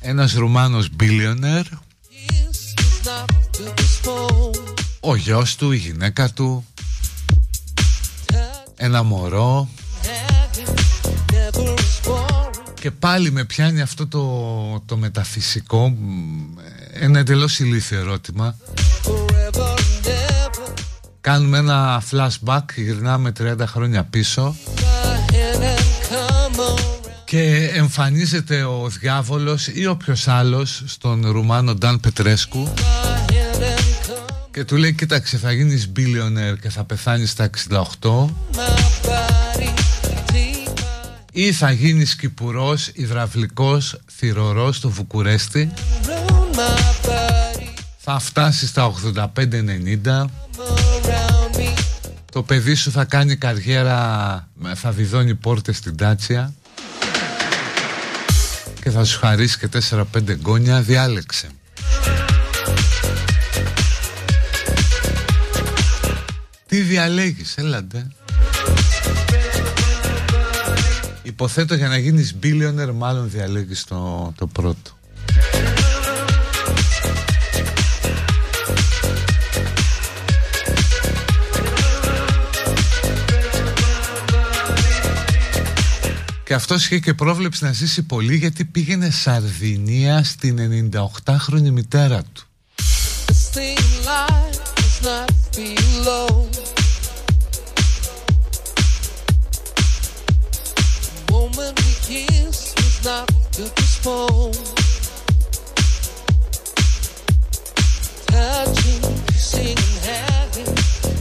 ένας 0.00 0.32
Ρουμάνος 0.32 0.88
billionaire 1.00 1.78
ο 5.00 5.16
γιος 5.16 5.56
του, 5.56 5.72
η 5.72 5.76
γυναίκα 5.76 6.30
του 6.30 6.66
ένα 8.76 9.02
μωρό 9.02 9.68
και 12.80 12.90
πάλι 12.90 13.30
με 13.30 13.44
πιάνει 13.44 13.80
αυτό 13.80 14.06
το, 14.06 14.82
το 14.86 14.96
μεταφυσικό 14.96 15.88
μ, 15.88 15.94
ένα 16.92 17.18
εντελώς 17.18 17.58
ηλίθιο 17.58 17.98
ερώτημα. 17.98 18.56
Κάνουμε 21.20 21.58
ένα 21.58 22.02
flashback 22.10 22.62
γυρνάμε 22.76 23.32
30 23.40 23.54
χρόνια 23.66 24.04
πίσω. 24.04 24.56
Και 27.24 27.70
εμφανίζεται 27.74 28.62
ο 28.62 28.88
διάβολος 29.00 29.66
ή 29.66 29.86
όποιος 29.86 30.28
άλλος 30.28 30.82
στον 30.86 31.30
Ρουμάνο 31.30 31.74
Νταν 31.74 32.00
Πετρέσκου 32.00 32.72
και 34.52 34.64
του 34.64 34.76
λέει 34.76 34.92
κοίταξε 34.92 35.36
θα 35.36 35.52
γίνεις 35.52 35.92
billionaire 35.96 36.58
και 36.60 36.68
θα 36.68 36.84
πεθάνεις 36.84 37.30
στα 37.30 37.50
68 38.00 38.24
ή 41.42 41.52
θα 41.52 41.70
γίνεις 41.70 42.16
κυπουρός, 42.16 42.90
υδραυλικός, 42.92 44.00
θυρωρός 44.16 44.76
στο 44.76 44.90
Βουκουρέστι. 44.90 45.72
Θα 47.98 48.18
φτάσεις 48.18 48.68
στα 48.68 48.84
85-90 48.84 50.30
το 52.32 52.42
παιδί 52.42 52.74
σου 52.74 52.90
θα 52.90 53.04
κάνει 53.04 53.36
καριέρα 53.36 54.48
θα 54.74 54.90
βιδώνει 54.90 55.34
πόρτες 55.34 55.76
στην 55.76 55.96
Τάτσια. 55.96 56.54
Και 58.82 58.90
θα 58.90 59.04
σου 59.04 59.18
χαρίσει 59.18 59.58
και 59.58 59.68
4-5 59.90 60.04
γκόνια 60.34 60.80
διάλεξε. 60.80 61.48
Τι 66.66 66.80
διαλέγεις, 66.80 67.56
έλατε 67.56 68.06
Υποθέτω 71.40 71.74
για 71.74 71.88
να 71.88 71.98
γίνεις 71.98 72.34
billionaire 72.42 72.92
μάλλον 72.94 73.30
διαλέγεις 73.30 73.84
το, 73.84 74.32
το 74.36 74.46
πρώτο 74.46 74.90
Και 86.44 86.54
αυτός 86.54 86.84
είχε 86.84 86.98
και 86.98 87.14
πρόβλεψη 87.14 87.64
να 87.64 87.72
ζήσει 87.72 88.02
πολύ 88.02 88.36
γιατί 88.36 88.64
πήγαινε 88.64 89.10
Σαρδινία 89.10 90.24
στην 90.24 90.90
98χρονη 91.24 91.70
μητέρα 91.70 92.22
του. 92.32 92.44
This 93.26 93.56
thing 93.56 93.80
kiss 102.10 102.74
was 102.76 103.04
not 103.04 103.26
the 103.52 103.70
response. 103.76 104.74
Touching, 108.26 109.24
kissing, 109.26 109.78
and 109.78 109.98
having 110.10 110.74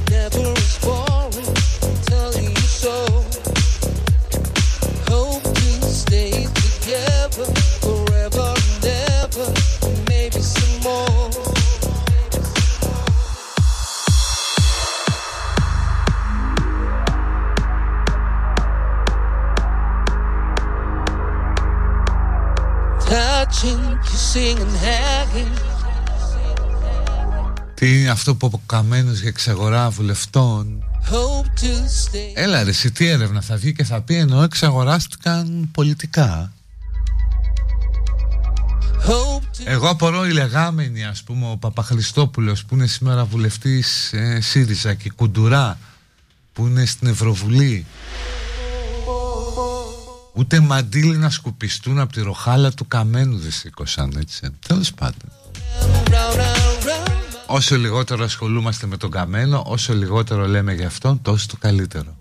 never 0.09 0.49
response. 0.49 1.08
Τι 27.73 27.99
είναι 27.99 28.09
αυτό 28.09 28.35
που 28.35 28.45
από 28.45 28.61
καμένος 28.65 29.19
για 29.19 29.29
εξαγορά 29.29 29.89
βουλευτών. 29.89 30.83
Hope 31.09 31.61
to 31.61 31.67
stay. 31.67 32.31
Έλα 32.33 32.63
ρε 32.63 32.69
εσύ 32.69 32.91
τι 32.91 33.07
έρευνα 33.07 33.41
θα 33.41 33.55
βγει 33.55 33.73
και 33.73 33.83
θα 33.83 34.01
πει 34.01 34.15
ενώ 34.15 34.43
εξαγοράστηκαν 34.43 35.69
πολιτικά. 35.71 36.51
Hope 39.07 39.43
to 39.43 39.61
Εγώ 39.63 39.89
απορώ 39.89 40.25
οι 40.25 40.31
λεγάμενοι 40.31 41.05
ας 41.05 41.23
πούμε 41.23 41.51
ο 41.51 41.57
Παπαχριστόπουλος 41.57 42.65
που 42.65 42.75
είναι 42.75 42.87
σήμερα 42.87 43.25
βουλευτής 43.25 44.13
ε, 44.13 44.39
ΣΥΡΙΖΑ 44.41 44.93
και 44.93 45.07
η 45.07 45.11
Κουντουρά 45.11 45.77
που 46.53 46.67
είναι 46.67 46.85
στην 46.85 47.07
Ευρωβουλή 47.07 47.85
Ούτε 50.33 50.59
μαντίλι 50.59 51.17
να 51.17 51.29
σκουπιστούν 51.29 51.99
από 51.99 52.13
τη 52.13 52.21
ροχάλα 52.21 52.71
του 52.71 52.87
καμένου 52.87 53.37
δεν 53.37 53.51
σήκωσαν 53.51 54.13
έτσι 54.19 54.49
Τέλος 54.67 54.93
πάντων 54.93 55.31
round, 55.79 56.35
round, 56.35 56.87
round. 56.87 57.13
Όσο 57.45 57.75
λιγότερο 57.77 58.23
ασχολούμαστε 58.23 58.87
με 58.87 58.97
τον 58.97 59.11
καμένο 59.11 59.63
Όσο 59.65 59.93
λιγότερο 59.93 60.47
λέμε 60.47 60.73
για 60.73 60.87
αυτόν 60.87 61.21
τόσο 61.21 61.47
το 61.47 61.55
καλύτερο 61.59 62.15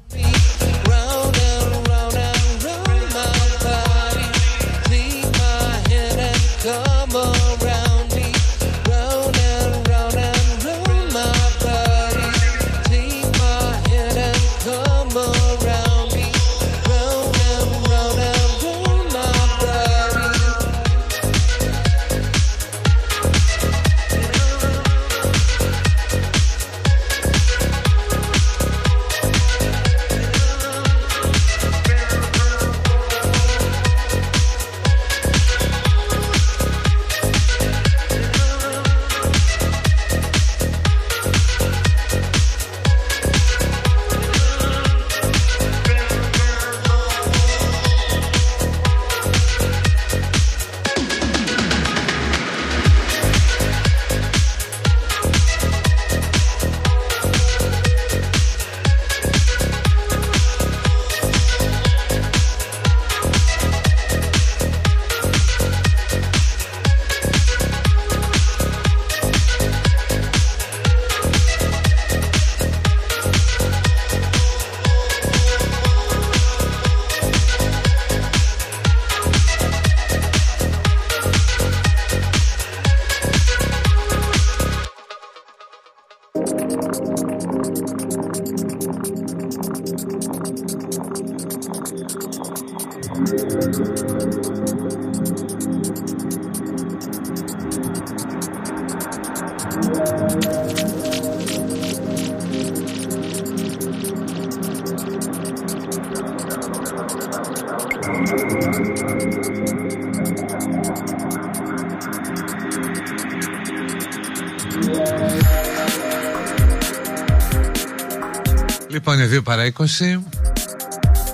είναι 119.19 119.37
2 119.37 119.45
παρά 119.45 119.73
20. 119.73 119.85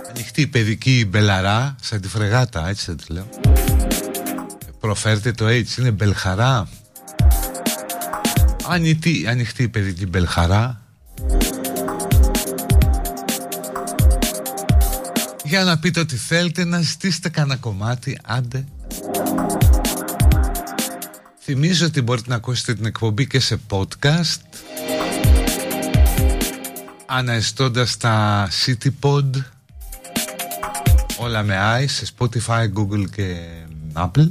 Ανοιχτή 0.08 0.40
η 0.40 0.46
παιδική 0.46 1.06
μπελαρά, 1.08 1.76
σαν 1.82 2.00
τη 2.00 2.08
φρεγάτα, 2.08 2.68
έτσι 2.68 2.84
θα 2.84 2.94
τη 2.94 3.12
λέω. 3.12 3.28
Προφέρτε 4.80 5.32
το 5.32 5.46
έτσι, 5.46 5.80
είναι 5.80 5.90
μπελχαρά. 5.90 6.68
Ανοιχτή, 8.68 9.26
ανοιχτή 9.28 9.62
η 9.62 9.68
παιδική 9.68 10.06
μπελχαρά. 10.06 10.80
Για 15.44 15.64
να 15.64 15.78
πείτε 15.78 16.00
ότι 16.00 16.16
θέλετε 16.16 16.64
να 16.64 16.80
ζητήσετε 16.80 17.28
κανένα 17.28 17.56
κομμάτι, 17.56 18.18
άντε. 18.24 18.64
Θυμίζω 21.40 21.86
ότι 21.86 22.02
μπορείτε 22.02 22.28
να 22.28 22.36
ακούσετε 22.36 22.74
την 22.74 22.84
εκπομπή 22.84 23.26
και 23.26 23.40
σε 23.40 23.60
podcast 23.70 24.53
αναζητώντας 27.16 27.96
τα 27.96 28.48
CityPod 28.64 29.30
όλα 31.18 31.42
με 31.42 31.56
i 31.80 31.84
σε 31.88 32.06
Spotify, 32.18 32.72
Google 32.72 33.10
και 33.10 33.36
Apple 33.92 34.28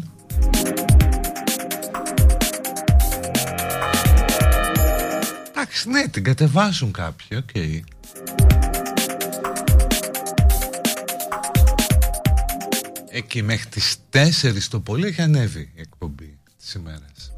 Εντάξει 5.50 5.90
ναι 5.90 6.08
την 6.08 6.24
κατεβάζουν 6.24 6.92
κάποιοι 6.92 7.38
οκ 7.38 7.50
okay. 7.54 7.80
Εκεί 13.10 13.42
μέχρι 13.42 13.70
τις 13.70 13.98
4 14.42 14.58
το 14.70 14.80
πολύ 14.80 15.08
έχει 15.08 15.22
ανέβει 15.22 15.72
η 15.76 15.82
εκπομπή 15.82 16.38
της 16.58 16.74
ημέρας 16.74 17.32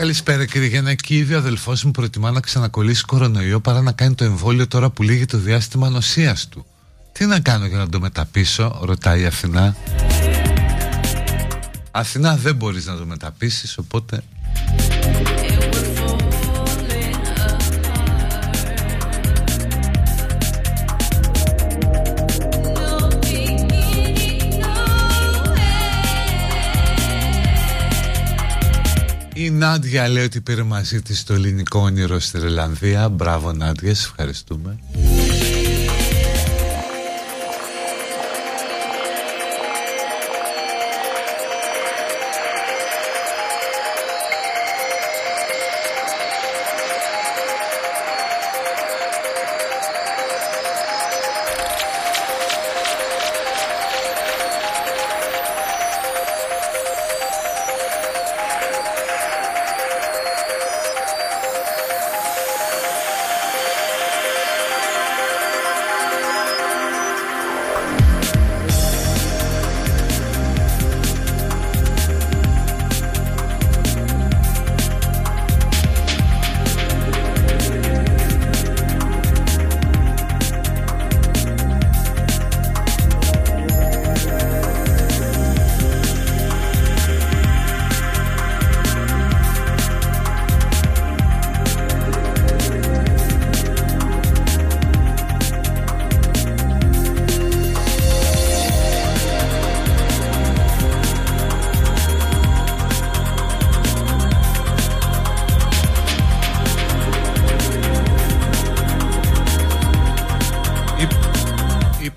Καλησπέρα 0.00 0.44
κύριε 0.44 0.68
Γιαννακίδη. 0.68 1.34
Ο 1.34 1.38
αδελφός 1.38 1.84
μου 1.84 1.90
προτιμά 1.90 2.30
να 2.30 2.40
ξανακολλήσει 2.40 3.04
κορονοϊό 3.04 3.60
παρά 3.60 3.80
να 3.80 3.92
κάνει 3.92 4.14
το 4.14 4.24
εμβόλιο 4.24 4.66
τώρα 4.66 4.90
που 4.90 5.02
λύγει 5.02 5.24
το 5.24 5.38
διάστημα 5.38 5.88
νοσίας 5.88 6.48
του. 6.48 6.66
Τι 7.12 7.26
να 7.26 7.40
κάνω 7.40 7.66
για 7.66 7.78
να 7.78 7.88
το 7.88 8.00
μεταπίσω, 8.00 8.80
ρωτάει 8.82 9.20
η 9.20 9.24
Αθηνά. 9.24 9.76
Αθηνά 11.90 12.36
δεν 12.36 12.54
μπορείς 12.54 12.86
να 12.86 12.96
το 12.96 13.06
μεταπίσεις, 13.06 13.78
οπότε... 13.78 14.22
Η 29.42 29.50
Νάντια 29.50 30.08
λέει 30.08 30.24
ότι 30.24 30.40
πήρε 30.40 30.62
μαζί 30.62 31.02
της 31.02 31.24
το 31.24 31.34
ελληνικό 31.34 31.80
όνειρο 31.80 32.18
στη 32.18 32.38
Ρελανδία. 32.38 33.08
Μπράβο 33.08 33.52
Νάντια, 33.52 33.94
σε 33.94 34.06
ευχαριστούμε. 34.08 34.78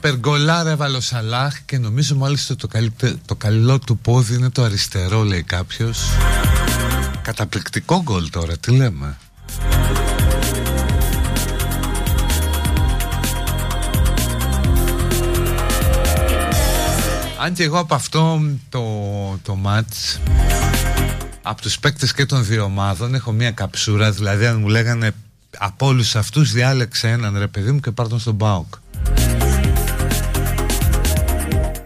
Υπεργολάρα 0.05 0.69
έβαλε 0.69 0.97
ο 0.97 1.01
Σαλάχ 1.01 1.61
και 1.65 1.77
νομίζω 1.77 2.15
μάλιστα 2.15 2.55
το, 2.55 2.67
καλύτε, 2.67 3.15
το 3.25 3.35
καλό 3.35 3.79
του 3.79 3.97
πόδι 3.97 4.35
είναι 4.35 4.49
το 4.49 4.63
αριστερό 4.63 5.23
λέει 5.23 5.43
κάποιος. 5.43 5.99
Καταπληκτικό 7.21 8.01
γκολ 8.01 8.29
τώρα 8.29 8.57
τι 8.57 8.71
λέμε. 8.71 9.17
Αν 17.39 17.53
και 17.53 17.63
εγώ 17.63 17.79
από 17.79 17.95
αυτό 17.95 18.41
το, 18.69 18.83
το 19.43 19.55
μάτς 19.55 20.19
από 21.41 21.61
τους 21.61 21.79
παίκτες 21.79 22.13
και 22.13 22.25
των 22.25 22.45
δύο 22.45 22.63
ομάδων 22.63 23.15
έχω 23.15 23.31
μια 23.31 23.51
καψούρα 23.51 24.11
δηλαδή 24.11 24.45
αν 24.45 24.59
μου 24.59 24.67
λέγανε 24.67 25.11
από 25.57 25.85
όλους 25.85 26.15
αυτούς 26.15 26.51
διάλεξε 26.51 27.07
έναν 27.07 27.37
ρε 27.37 27.47
παιδί 27.47 27.71
μου 27.71 27.79
και 27.79 27.91
πάρ' 27.91 28.07
τον 28.07 28.19
στον 28.19 28.37
ΠΑΟΚ 28.37 28.73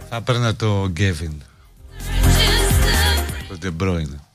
θα 0.10 0.22
παίρνα 0.22 0.56
το 0.56 0.88
Γκέβιν 0.90 1.42
Το 3.48 3.58
Ντεμπρόινε 3.58 4.27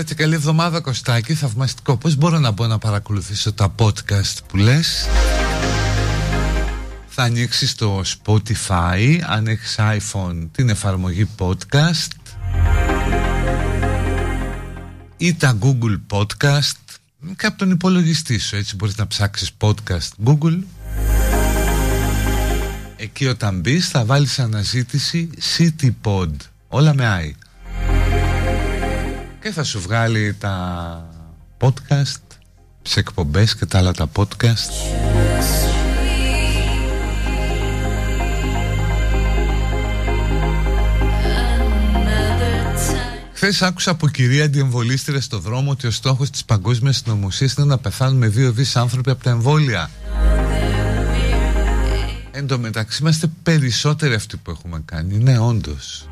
Καλημέρα 0.00 0.18
και 0.18 0.30
καλή 0.30 0.44
εβδομάδα 0.44 0.80
Κωστάκη 0.80 1.34
Θαυμαστικό. 1.34 1.96
Πώς 1.96 2.16
μπορώ 2.16 2.38
να 2.38 2.50
μπω 2.50 2.66
να 2.66 2.78
παρακολουθήσω 2.78 3.52
τα 3.52 3.74
podcast 3.78 4.36
που 4.48 4.56
λες; 4.56 5.06
Θα 7.08 7.22
ανοίξει 7.22 7.76
το 7.76 8.02
Spotify 8.04 9.20
Αν 9.26 9.46
έχεις 9.46 9.76
iPhone 9.78 10.48
την 10.52 10.68
εφαρμογή 10.68 11.28
podcast 11.38 12.32
Ή 15.16 15.34
τα 15.34 15.58
Google 15.60 16.00
Podcast. 16.10 16.98
Και 17.36 17.46
από 17.46 17.58
τον 17.58 17.70
υπολογιστή 17.70 18.38
σου 18.38 18.56
έτσι 18.56 18.76
μπορείς 18.76 18.96
να 18.96 19.06
ψάξεις 19.06 19.50
podcast 19.60 20.26
Google. 20.26 20.58
Εκεί 22.96 23.26
όταν 23.26 23.60
μπεις 23.60 23.88
θα 23.88 24.04
βάλεις 24.04 24.38
αναζήτηση 24.38 25.30
CityPod 25.56 26.30
όλα 26.68 26.94
με 26.94 27.22
I 27.24 27.49
και 29.42 29.50
θα 29.50 29.64
σου 29.64 29.80
βγάλει 29.80 30.34
τα 30.34 31.08
podcast 31.60 32.20
σε 32.82 33.00
εκπομπές 33.00 33.56
και 33.56 33.66
τα 33.66 33.78
άλλα 33.78 33.92
τα 33.92 34.10
podcast 34.16 34.70
Χθες 43.32 43.62
άκουσα 43.62 43.90
από 43.90 44.08
κυρία 44.08 44.44
αντιεμβολίστρια 44.44 45.20
στο 45.20 45.38
δρόμο 45.38 45.70
ότι 45.70 45.86
ο 45.86 45.90
στόχος 45.90 46.30
της 46.30 46.44
παγκόσμιας 46.44 46.96
συνωμοσίας 46.96 47.54
είναι 47.54 47.66
να 47.66 47.78
πεθάνουμε 47.78 48.28
δύο 48.28 48.52
δις 48.52 48.76
άνθρωποι 48.76 49.10
από 49.10 49.22
τα 49.22 49.30
εμβόλια. 49.30 49.90
Εν 52.30 52.46
τω 52.46 52.58
μεταξύ 52.58 53.02
είμαστε 53.02 53.30
περισσότεροι 53.42 54.14
αυτοί 54.14 54.36
που 54.36 54.50
έχουμε 54.50 54.82
κάνει. 54.84 55.18
Ναι, 55.18 55.38
όντως. 55.38 56.08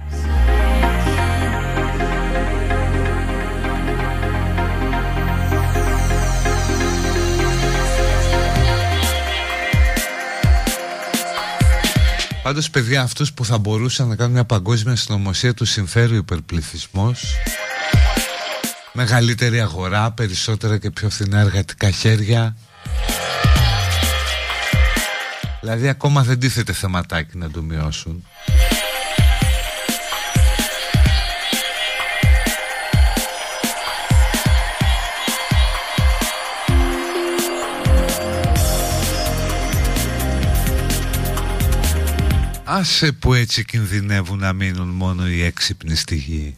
Πάντως, 12.48 12.70
παιδιά, 12.70 13.02
αυτούς 13.02 13.32
που 13.32 13.44
θα 13.44 13.58
μπορούσαν 13.58 14.08
να 14.08 14.16
κάνουν 14.16 14.32
μια 14.32 14.44
παγκόσμια 14.44 14.96
συνωμοσία 14.96 15.54
τους 15.54 15.70
συμφέρει 15.70 16.14
ο 16.14 16.16
υπερπληθυσμός. 16.16 17.34
Μεγαλύτερη 18.92 19.60
αγορά, 19.60 20.10
περισσότερα 20.10 20.78
και 20.78 20.90
πιο 20.90 21.10
φθηνά 21.10 21.40
εργατικά 21.40 21.90
χέρια. 21.90 22.56
Δηλαδή, 25.60 25.88
ακόμα 25.88 26.22
δεν 26.22 26.38
τίθεται 26.38 26.72
θεματάκι 26.72 27.38
να 27.38 27.50
το 27.50 27.62
μειώσουν. 27.62 28.24
Άσε 42.70 43.12
που 43.12 43.34
έτσι 43.34 43.64
κινδυνεύουν 43.64 44.38
να 44.38 44.52
μείνουν 44.52 44.88
μόνο 44.88 45.28
οι 45.28 45.42
έξυπνοι 45.42 45.94
στη 45.94 46.16
γη. 46.16 46.56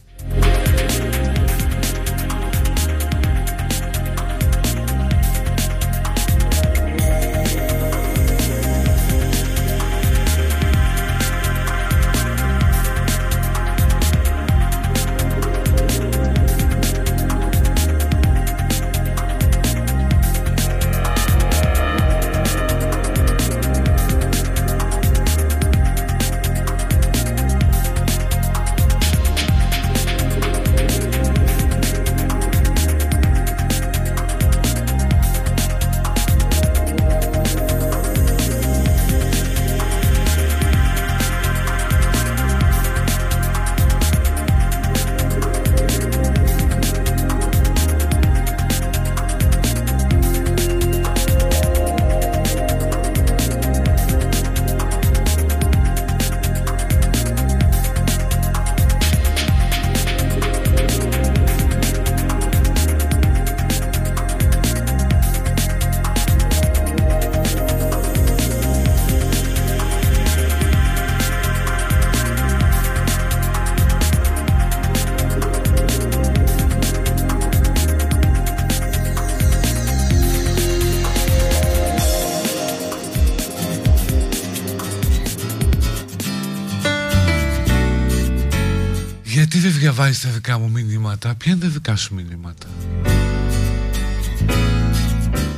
Διαβάζεις 90.11 90.21
τα 90.21 90.29
δικά 90.29 90.59
μου 90.59 90.69
μηνύματα. 90.69 91.35
Ποια 91.35 91.51
είναι 91.51 91.61
τα 91.61 91.67
δικά 91.67 91.95
σου 91.95 92.13
μηνύματα; 92.13 92.67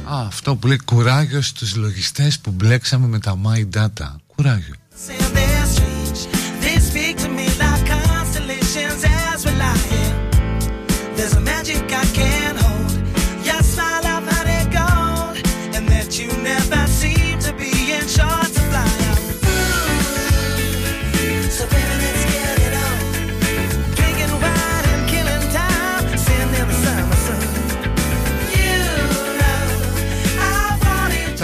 Α, 0.03 0.25
αυτό 0.27 0.55
που 0.55 0.67
λέει 0.67 0.79
κουράγιος 0.85 1.47
στους 1.47 1.75
λογιστές 1.75 2.39
που 2.39 2.51
μπλέξαμε 2.51 3.07
με 3.07 3.19
τα 3.19 3.39
My 3.45 3.77
Data. 3.77 4.15
Κουράγιος 4.35 4.72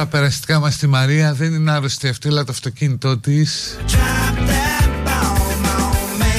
περαστικά 0.10 0.60
μας 0.60 0.74
στη 0.74 0.88
Μαρία 0.88 1.34
δεν 1.34 1.54
είναι 1.54 1.72
άρρωστη 1.72 2.08
αυτή 2.08 2.28
αλλά 2.28 2.44
το 2.44 2.52
αυτοκίνητό 2.52 3.18
της 3.18 3.78
to 3.80 3.92
drop 3.92 4.36
that 4.50 4.90
bomb 5.06 5.66
on 5.66 6.22
me. 6.22 6.36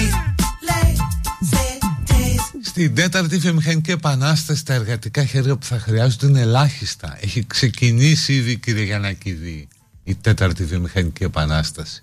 Lazy 0.69 1.83
days. 2.11 2.41
Στην 2.63 2.95
τέταρτη 2.95 3.37
βιομηχανική 3.37 3.91
επανάσταση 3.91 4.65
τα 4.65 4.75
εργατικά 4.75 5.25
χέρια 5.25 5.57
που 5.57 5.65
θα 5.65 5.79
χρειάζονται 5.79 6.27
είναι 6.27 6.41
ελάχιστα. 6.41 7.19
Έχει 7.21 7.47
ξεκινήσει 7.47 8.35
ήδη 8.35 8.57
κύριε 8.57 8.85
Γιαννακίδη 8.85 9.69
η 10.05 10.15
τέταρτη 10.15 10.65
βιομηχανική 10.65 11.25
επανάσταση. 11.25 12.03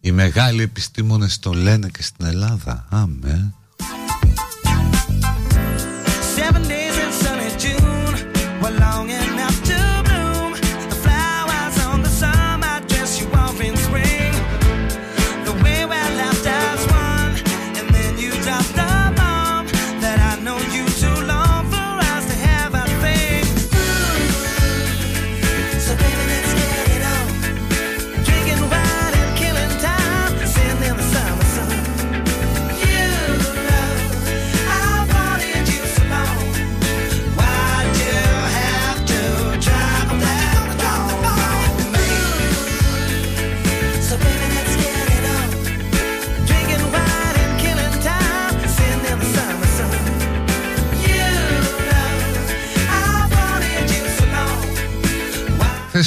Οι 0.00 0.12
μεγάλοι 0.12 0.62
επιστήμονες 0.62 1.38
το 1.38 1.52
λένε 1.52 1.88
και 1.88 2.02
στην 2.02 2.26
Ελλάδα. 2.26 2.86
Αμέ. 2.88 3.54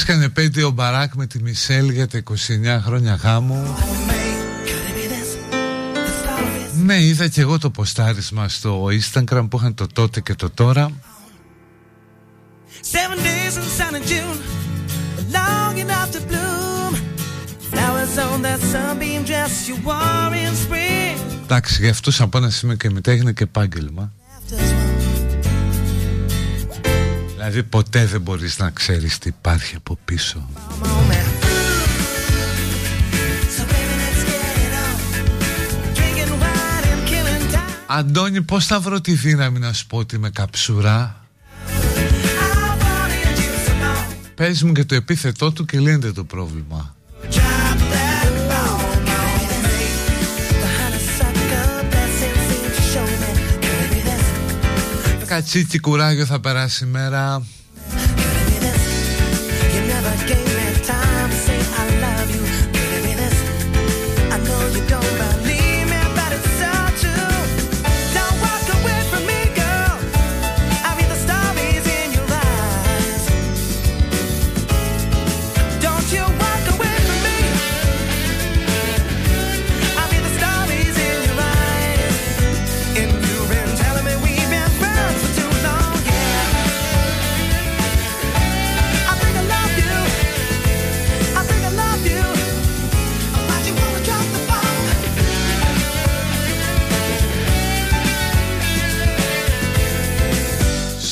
Χθε 0.10 0.18
έκανε 0.18 0.34
επέτειο 0.34 0.68
ο 0.68 0.72
Μπαράκ 0.72 1.14
με 1.16 1.26
τη 1.26 1.42
Μισελ 1.42 1.90
για 1.90 2.08
τα 2.08 2.24
29 2.24 2.80
χρόνια 2.86 3.14
γάμου. 3.14 3.76
On 3.78 4.10
me, 4.10 4.22
could 4.66 4.90
it 4.90 4.96
be 4.96 5.06
this? 5.14 5.30
The 5.96 6.10
story 6.24 6.78
is 6.78 6.84
Ναι, 6.86 7.04
είδα 7.04 7.28
και 7.28 7.42
εγώ 7.42 7.58
το 7.58 7.70
ποστάρισμα 7.70 8.50
στο 8.50 8.86
Instagram 8.86 9.48
που 9.50 9.58
είχαν 9.58 9.74
το 9.74 9.88
τότε 9.94 10.22
και 10.22 10.36
το 10.36 10.50
τώρα. 10.50 10.92
Seven 12.82 13.18
days 13.18 13.58
in 13.58 13.68
sunny 13.78 14.02
June, 14.10 14.40
long 15.38 15.78
enough 15.86 16.12
to 16.16 16.22
bloom. 16.30 16.94
Flowers 17.72 18.18
on 18.18 18.42
that 18.42 18.62
sunbeam 18.74 19.24
dress 19.24 19.68
you 19.68 19.76
wore 19.86 20.34
in 20.34 20.54
spring. 20.56 21.18
Εντάξει, 21.44 21.82
για 21.82 21.90
αυτούς 21.90 22.22
από 22.22 22.38
ένα 22.38 22.50
σημείο 22.50 22.76
και 22.76 22.90
μετά 22.90 23.12
έγινε 23.12 23.32
και 23.32 23.44
επάγγελμα. 23.44 24.14
Δηλαδή 27.50 27.68
ποτέ 27.70 28.06
δεν 28.06 28.22
μπορείς 28.22 28.60
να 28.60 28.70
ξέρεις 28.70 29.18
τι 29.18 29.28
υπάρχει 29.30 29.76
από 29.76 29.98
πίσω. 30.06 30.50
Come 30.56 30.84
on, 30.84 30.88
man. 30.88 31.28
So 33.56 33.64
baby, 33.72 33.96
let's 34.02 34.22
get 34.30 34.56
it 34.66 34.74
on. 34.84 34.96
Drinking 35.98 36.34
wine 36.42 36.86
and 36.94 37.04
killing 37.10 37.54
time. 37.54 37.84
Αντώνη, 37.88 38.42
πώς 38.42 38.66
θα 38.66 38.80
βρω 38.80 39.02
τη 39.02 39.14
δύναμη 39.14 39.60
να 39.60 39.74
σου 39.74 39.88
πω 39.88 39.98
ότι 39.98 40.16
είμαι 40.16 40.30
καψουρά. 40.30 41.26
I 41.68 41.72
wanted 42.84 43.38
you 43.38 43.52
so 43.68 43.74
long. 43.84 44.16
Πες 44.36 44.64
μου 44.64 44.72
και 44.72 44.86
το 44.86 44.96
επίθετό 44.96 45.52
του 45.52 45.66
και 45.66 45.80
λύνεται 45.80 46.12
το 46.12 46.24
πρόβλημα. 46.24 46.96
Κατσίτσι 55.30 55.80
κουράγιο 55.80 56.26
θα 56.26 56.40
περάσει 56.40 56.84
η 56.84 56.88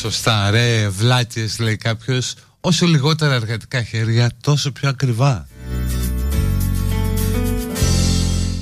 Σωστά, 0.10 0.50
ρε, 0.50 0.90
βλάκες 0.90 1.60
λέει 1.60 1.76
κάποιος. 1.76 2.34
Όσο 2.62 2.86
λιγότερα 2.86 3.34
εργατικά 3.34 3.84
χέρια, 3.84 4.32
τόσο 4.42 4.72
πιο 4.72 4.90
ακριβά. 4.90 5.48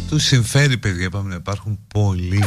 Του 0.10 0.20
συμφέρει, 0.20 0.78
παιδιά, 0.78 1.06
είπαμε 1.06 1.30
να 1.30 1.36
υπάρχουν 1.36 1.80
πολλοί. 1.88 2.44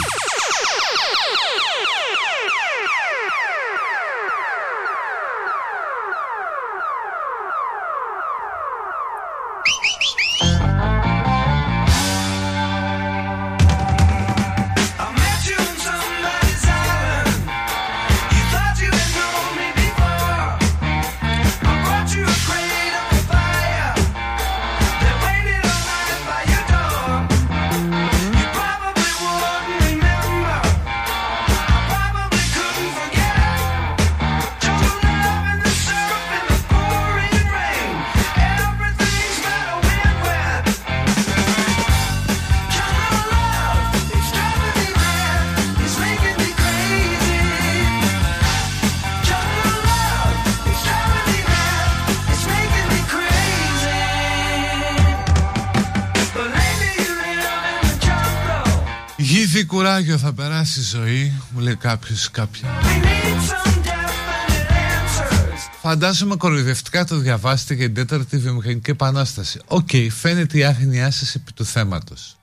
Ζωή, 60.90 61.32
μου 61.51 61.60
λέει 61.60 61.77
κάποιος 61.77 62.31
κάποια. 62.31 62.69
We 62.82 62.86
need 62.86 63.40
some 63.48 63.82
definite 63.85 64.70
answers. 64.70 65.78
Φαντάζομαι 65.81 66.36
κοροϊδευτικά 66.36 67.05
το 67.05 67.16
διαβάσετε 67.16 67.74
για 67.74 67.86
την 67.86 67.94
τέταρτη 67.94 68.36
βιομηχανική 68.39 68.90
επανάσταση. 68.90 69.60
Οκ, 69.66 69.89
φαίνεται 70.10 70.59
η 70.59 70.65
άγνοιά 70.65 71.10
σας 71.10 71.35
επί 71.35 71.52
του 71.52 71.65
θέματος. 71.65 72.36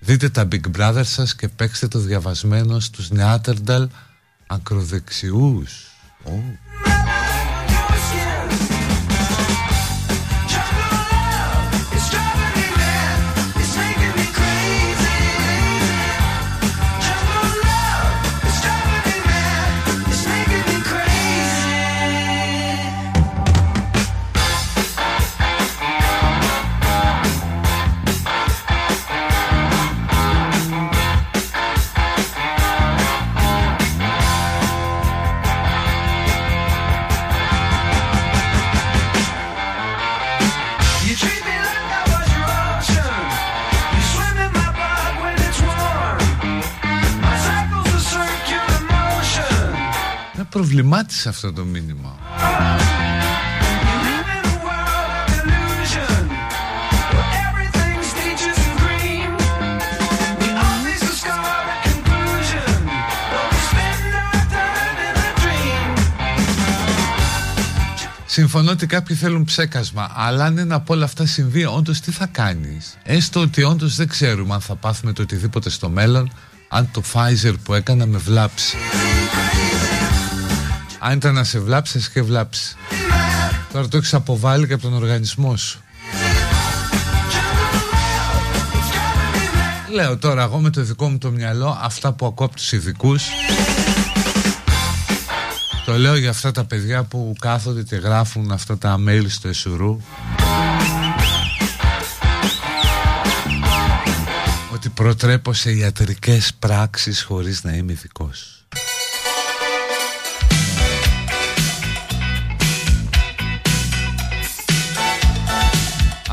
Δείτε 0.00 0.28
τα 0.28 0.48
Big 0.52 0.76
Brother 0.78 1.04
σας 1.04 1.34
και 1.34 1.48
παίξτε 1.48 1.88
το 1.88 1.98
διαβασμένο 1.98 2.80
στους 2.80 3.10
Νεάτερνταλ 3.10 3.88
ακροδεξιούς. 4.46 5.86
Ω. 6.24 6.83
time 64.50 64.98
in 65.06 65.16
a 65.16 65.40
dream. 65.40 65.98
Συμφωνώ 68.26 68.70
ότι 68.70 68.86
κάποιοι 68.86 69.16
θέλουν 69.16 69.44
ψέκασμα, 69.44 70.10
αλλά 70.14 70.44
αν 70.44 70.58
ένα 70.58 70.74
από 70.74 70.94
όλα 70.94 71.04
αυτά 71.04 71.26
συμβεί, 71.26 71.64
όντως 71.64 72.00
τι 72.00 72.10
θα 72.10 72.26
κάνεις; 72.26 72.96
Έστω 73.02 73.40
ότι 73.40 73.62
όντως 73.62 73.96
δεν 73.96 74.08
ξέρουμε 74.08 74.54
αν 74.54 74.60
θα 74.60 74.74
πάθουμε 74.74 75.12
το 75.12 75.22
οτιδήποτε 75.22 75.70
στο 75.70 75.88
μέλλον, 75.88 76.32
αν 76.68 76.88
το 76.92 77.02
Pfizer 77.12 77.54
που 77.62 77.74
έκανα 77.74 78.06
με 78.06 78.18
βλάψει. 78.18 78.76
Αν 81.06 81.12
ήταν 81.16 81.34
να 81.34 81.44
σε 81.44 81.58
βλάψεις, 81.58 82.02
σε 82.02 82.10
είχε 82.10 82.22
βλάψεις. 82.22 82.76
Τώρα 83.72 83.88
το 83.88 83.96
έχεις 83.96 84.14
αποβάλει 84.14 84.66
και 84.66 84.72
από 84.72 84.82
τον 84.82 84.94
οργανισμό 84.94 85.56
σου. 85.56 85.80
Λέω 89.92 90.18
τώρα 90.18 90.42
εγώ 90.42 90.58
με 90.58 90.70
το 90.70 90.82
δικό 90.82 91.08
μου 91.08 91.18
το 91.18 91.30
μυαλό 91.30 91.78
αυτά 91.82 92.12
που 92.12 92.26
ακούω 92.26 92.46
από 92.46 92.56
τους 92.56 92.72
ειδικούς 92.72 93.22
το 95.84 95.98
λέω 95.98 96.16
για 96.16 96.30
αυτά 96.30 96.50
τα 96.50 96.64
παιδιά 96.64 97.02
που 97.04 97.34
κάθονται 97.40 97.82
και 97.82 97.96
γράφουν 97.96 98.52
αυτά 98.52 98.78
τα 98.78 98.98
mail 99.08 99.24
στο 99.28 99.48
Εσουρού 99.48 100.00
Ότι 104.72 104.88
προτρέπω 104.88 105.52
σε 105.52 105.72
ιατρικές 105.72 106.54
πράξεις 106.58 107.22
χωρίς 107.22 107.64
να 107.64 107.72
είμαι 107.72 107.92
ειδικός. 107.92 108.63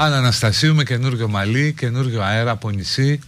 Άννα 0.04 0.18
Αναστασίου 0.18 0.76
με 0.76 0.84
καινούριο 0.84 1.28
μαλλί, 1.28 1.74
καινούριο 1.78 2.22
αέρα 2.22 2.52
από 2.52 2.70
νησί. 2.70 3.20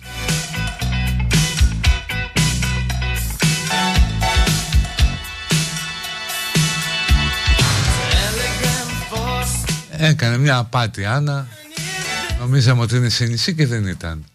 Έκανε 9.98 10.38
μια 10.38 10.58
απάτη 10.58 11.06
Άννα 11.06 11.48
Νομίζαμε 12.40 12.82
ότι 12.82 12.96
είναι 12.96 13.10
σε 13.10 13.26
νησί 13.26 13.56
και 13.56 13.68
δεν 13.68 13.88
ήταν 13.88 14.26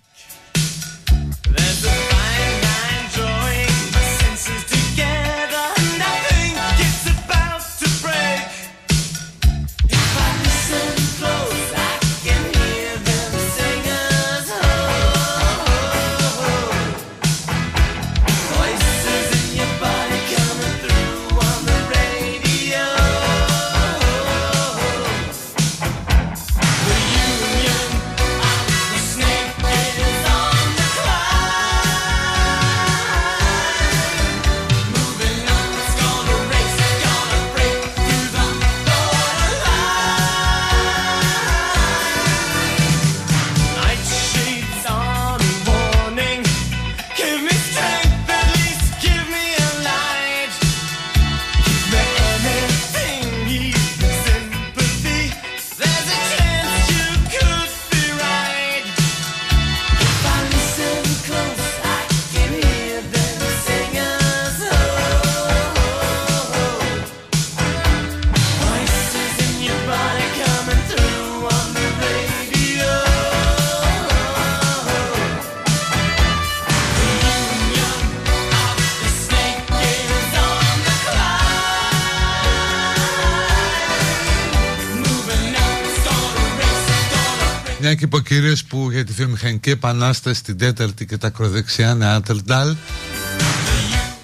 Μια 87.89 87.97
και 87.97 88.05
είπε 88.05 88.17
ο 88.17 88.21
κύριος 88.21 88.65
που 88.65 88.91
για 88.91 89.05
τη 89.05 89.13
βιομηχανική 89.13 89.71
επανάσταση 89.71 90.43
την 90.43 90.59
τέταρτη 90.59 91.07
και 91.07 91.17
τα 91.17 91.27
ακροδεξιά 91.27 91.91
είναι 91.91 92.07
Άντερνταλ 92.07 92.77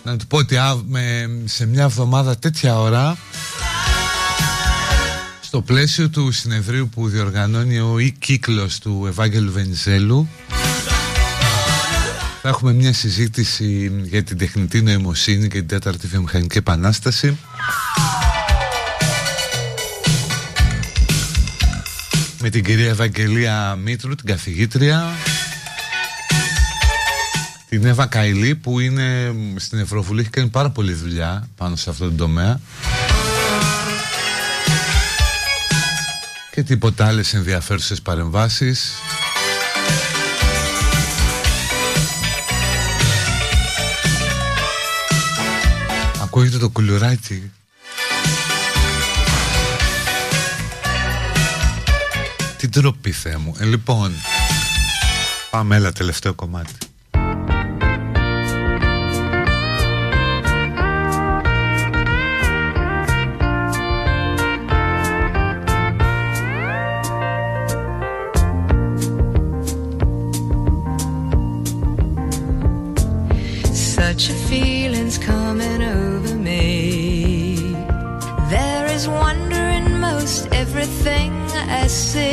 Να 0.03 0.17
του 0.17 0.27
πω 0.27 0.37
ότι 0.37 0.57
α- 0.57 0.77
με- 0.87 1.41
σε 1.45 1.67
μια 1.67 1.83
εβδομάδα 1.83 2.39
τέτοια 2.39 2.79
ώρα 2.81 3.17
στο 5.41 5.61
πλαίσιο 5.61 6.09
του 6.09 6.33
συνεδρίου 6.33 6.89
που 6.95 7.09
διοργανώνει 7.09 7.79
ο 7.79 7.99
ή 7.99 8.11
κύκλος 8.19 8.79
του 8.79 9.05
Ευάγγελου 9.09 9.53
Βενιζέλου 9.53 10.29
θα 12.43 12.49
έχουμε 12.49 12.73
μια 12.73 12.93
συζήτηση 12.93 13.93
για 14.03 14.23
την 14.23 14.39
τεχνητή 14.39 14.83
νοημοσύνη 14.83 15.49
και 15.49 15.59
την 15.59 15.67
τέταρτη 15.67 16.07
βιομηχανική 16.07 16.59
επανάσταση 16.59 17.39
με 22.45 22.51
την 22.51 22.65
κυρία 22.65 22.89
Ευαγγελία 22.89 23.79
Μήτρου, 23.83 24.15
την 24.15 24.27
καθηγήτρια. 24.27 25.05
Την 27.69 27.85
Εύα 27.85 28.07
Καηλή 28.07 28.55
που 28.55 28.81
είναι 28.81 29.35
στην 29.57 29.79
Ευρωβουλή 29.79 30.21
έχει 30.21 30.31
κάνει 30.31 30.49
πάρα 30.49 30.71
πολλή 30.71 30.93
δουλειά 30.93 31.49
πάνω 31.57 31.77
σε 31.77 31.91
αυτό 31.91 32.05
το 32.05 32.17
τομέα. 32.17 32.61
Και 36.51 36.63
τίποτα 36.63 37.07
άλλες 37.07 37.35
ενδιαφέρουσες 37.35 38.03
παρεμβάσεις. 38.03 38.93
Ακούγεται 46.23 46.59
το 46.59 46.69
κουλουράκι 46.69 47.51
Τι 52.64 52.68
ντροπή 52.68 53.12
Θεέ 53.12 53.38
μου 53.38 53.56
ε, 53.60 53.66
Λοιπόν 53.66 54.12
Πάμε 55.50 55.76
έλα 55.76 55.92
τελευταίο 55.92 56.34
κομμάτι 56.34 56.74
Such 74.20 74.30
a 74.32 74.38
feeling's 74.50 75.18
coming 75.18 75.82
over 75.82 76.36
me. 76.36 76.66
There 78.56 78.86
is 78.96 79.08
wonder 79.08 79.64
in 79.78 80.00
most 80.00 80.42
everything 80.52 81.32
I 81.82 81.88
see. 81.88 82.33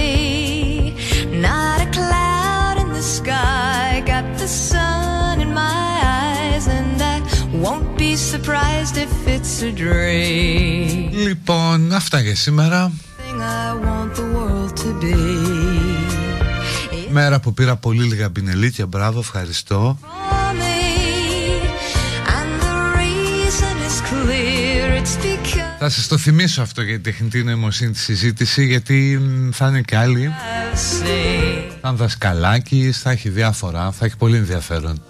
Surprised 8.22 8.98
if 8.98 9.28
it's 9.28 9.62
a 9.62 9.72
dream. 9.72 11.10
Λοιπόν 11.14 11.94
αυτά 11.94 12.20
για 12.20 12.36
σήμερα 12.36 12.92
Thing 13.18 13.42
I 13.42 13.86
want 13.86 14.16
the 14.16 14.36
world 14.36 14.74
to 14.80 15.04
be. 15.04 15.16
Μέρα 17.10 17.40
που 17.40 17.54
πήρα 17.54 17.76
πολύ 17.76 18.04
λίγα 18.04 18.30
μπινελίκια 18.30 18.86
Μπράβο 18.86 19.20
ευχαριστώ 19.20 19.98
For 20.02 20.54
me, 20.54 20.82
and 22.38 22.62
the 22.62 22.76
reason 22.98 23.76
is 23.90 24.02
clear. 24.12 25.02
It's 25.02 25.16
because. 25.24 25.78
Θα 25.80 25.90
σας 25.90 26.08
το 26.08 26.18
θυμίσω 26.18 26.62
αυτό 26.62 26.82
για 26.82 26.94
την 26.94 27.04
τεχνητή 27.04 27.44
νοημοσύνη 27.44 27.92
της 27.92 28.02
συζήτηση 28.02 28.66
γιατί 28.66 29.20
μ, 29.22 29.50
θα 29.52 29.68
είναι 29.68 29.82
και 29.82 29.98
άλλοι 29.98 30.30
I've 30.30 30.76
seen. 30.76 31.72
Θα 31.82 31.90
είναι 31.90 31.98
δασκαλάκης, 31.98 33.00
θα 33.02 33.12
έχει 33.12 33.30
διάφορα, 33.30 33.92
θα 33.92 34.06
έχει 34.06 34.18
πολύ 34.18 34.38
ενδιαφέρον 34.38 35.02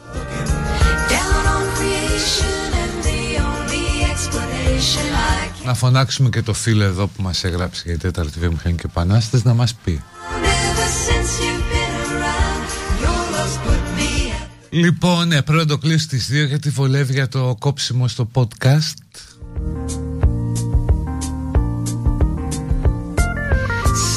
Να 5.65 5.73
φωνάξουμε 5.73 6.29
και 6.29 6.41
το 6.41 6.53
φίλο 6.53 6.83
εδώ 6.83 7.07
που 7.07 7.21
μας 7.21 7.43
έγραψε 7.43 7.81
για 7.85 7.97
την 7.97 8.01
τέταρτη 8.01 8.39
βιομηχανική 8.39 8.85
επανάσταση 8.85 9.47
να 9.47 9.53
μας 9.53 9.73
πει. 9.73 10.03
Ever 10.43 10.89
since 11.07 11.31
you've 11.43 11.65
been 11.73 11.95
around, 12.11 12.67
your 13.03 13.21
love's 13.35 13.57
put 13.67 13.99
me 13.99 14.31
at 14.41 14.47
Λοιπόν, 14.69 15.27
ναι, 15.27 15.41
πρέπει 15.41 15.59
να 15.59 15.65
το 15.65 15.77
κλείσω 15.77 15.99
στις 15.99 16.29
2 16.31 16.47
γιατί 16.47 16.69
βολεύει 16.69 17.13
για 17.13 17.27
το 17.27 17.55
κόψιμο 17.59 18.07
στο 18.07 18.29
podcast. 18.33 18.93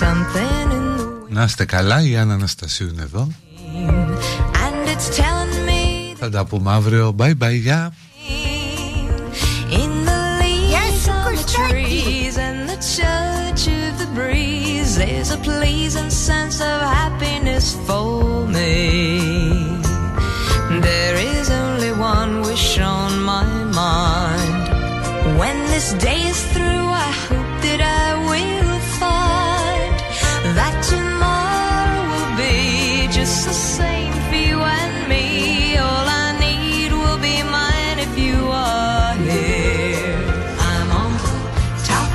Something 0.00 0.72
in 0.72 1.00
the 1.00 1.28
Να 1.28 1.42
είστε 1.44 1.64
καλά, 1.64 2.02
η 2.02 2.16
Άννα 2.16 2.34
Αναστασίου 2.34 2.88
είναι 2.88 3.02
εδώ. 3.02 3.28
wind, 3.74 4.18
and 4.64 4.88
it's 4.88 5.16
telling 5.16 5.68
me 5.68 6.16
Θα 6.18 6.30
τα 6.30 6.44
πούμε 6.44 6.72
αύριο, 6.72 7.14
bye 7.18 7.32
bye, 7.40 7.58
γεια 7.60 7.92
a 15.94 15.96
pleasing 15.96 16.10
sense 16.10 16.60
of 16.60 16.80
happiness 16.80 17.76
for 17.86 18.46
me. 18.46 19.78
There 20.80 21.16
is 21.16 21.50
only 21.50 21.92
one 21.92 22.42
wish 22.42 22.78
on 22.78 23.22
my 23.22 23.44
mind. 23.64 25.38
When 25.38 25.56
this 25.66 25.92
day 25.94 26.22
is 26.22 26.42
through, 26.52 26.88
I 27.06 27.10
hope 27.28 27.62
that 27.62 27.80
I 27.80 28.14
will 28.28 28.78
find 29.00 29.94
that 30.56 30.74
tomorrow 30.92 32.02
will 32.12 32.36
be 32.36 33.08
just 33.12 33.46
the 33.46 33.52
same 33.52 33.93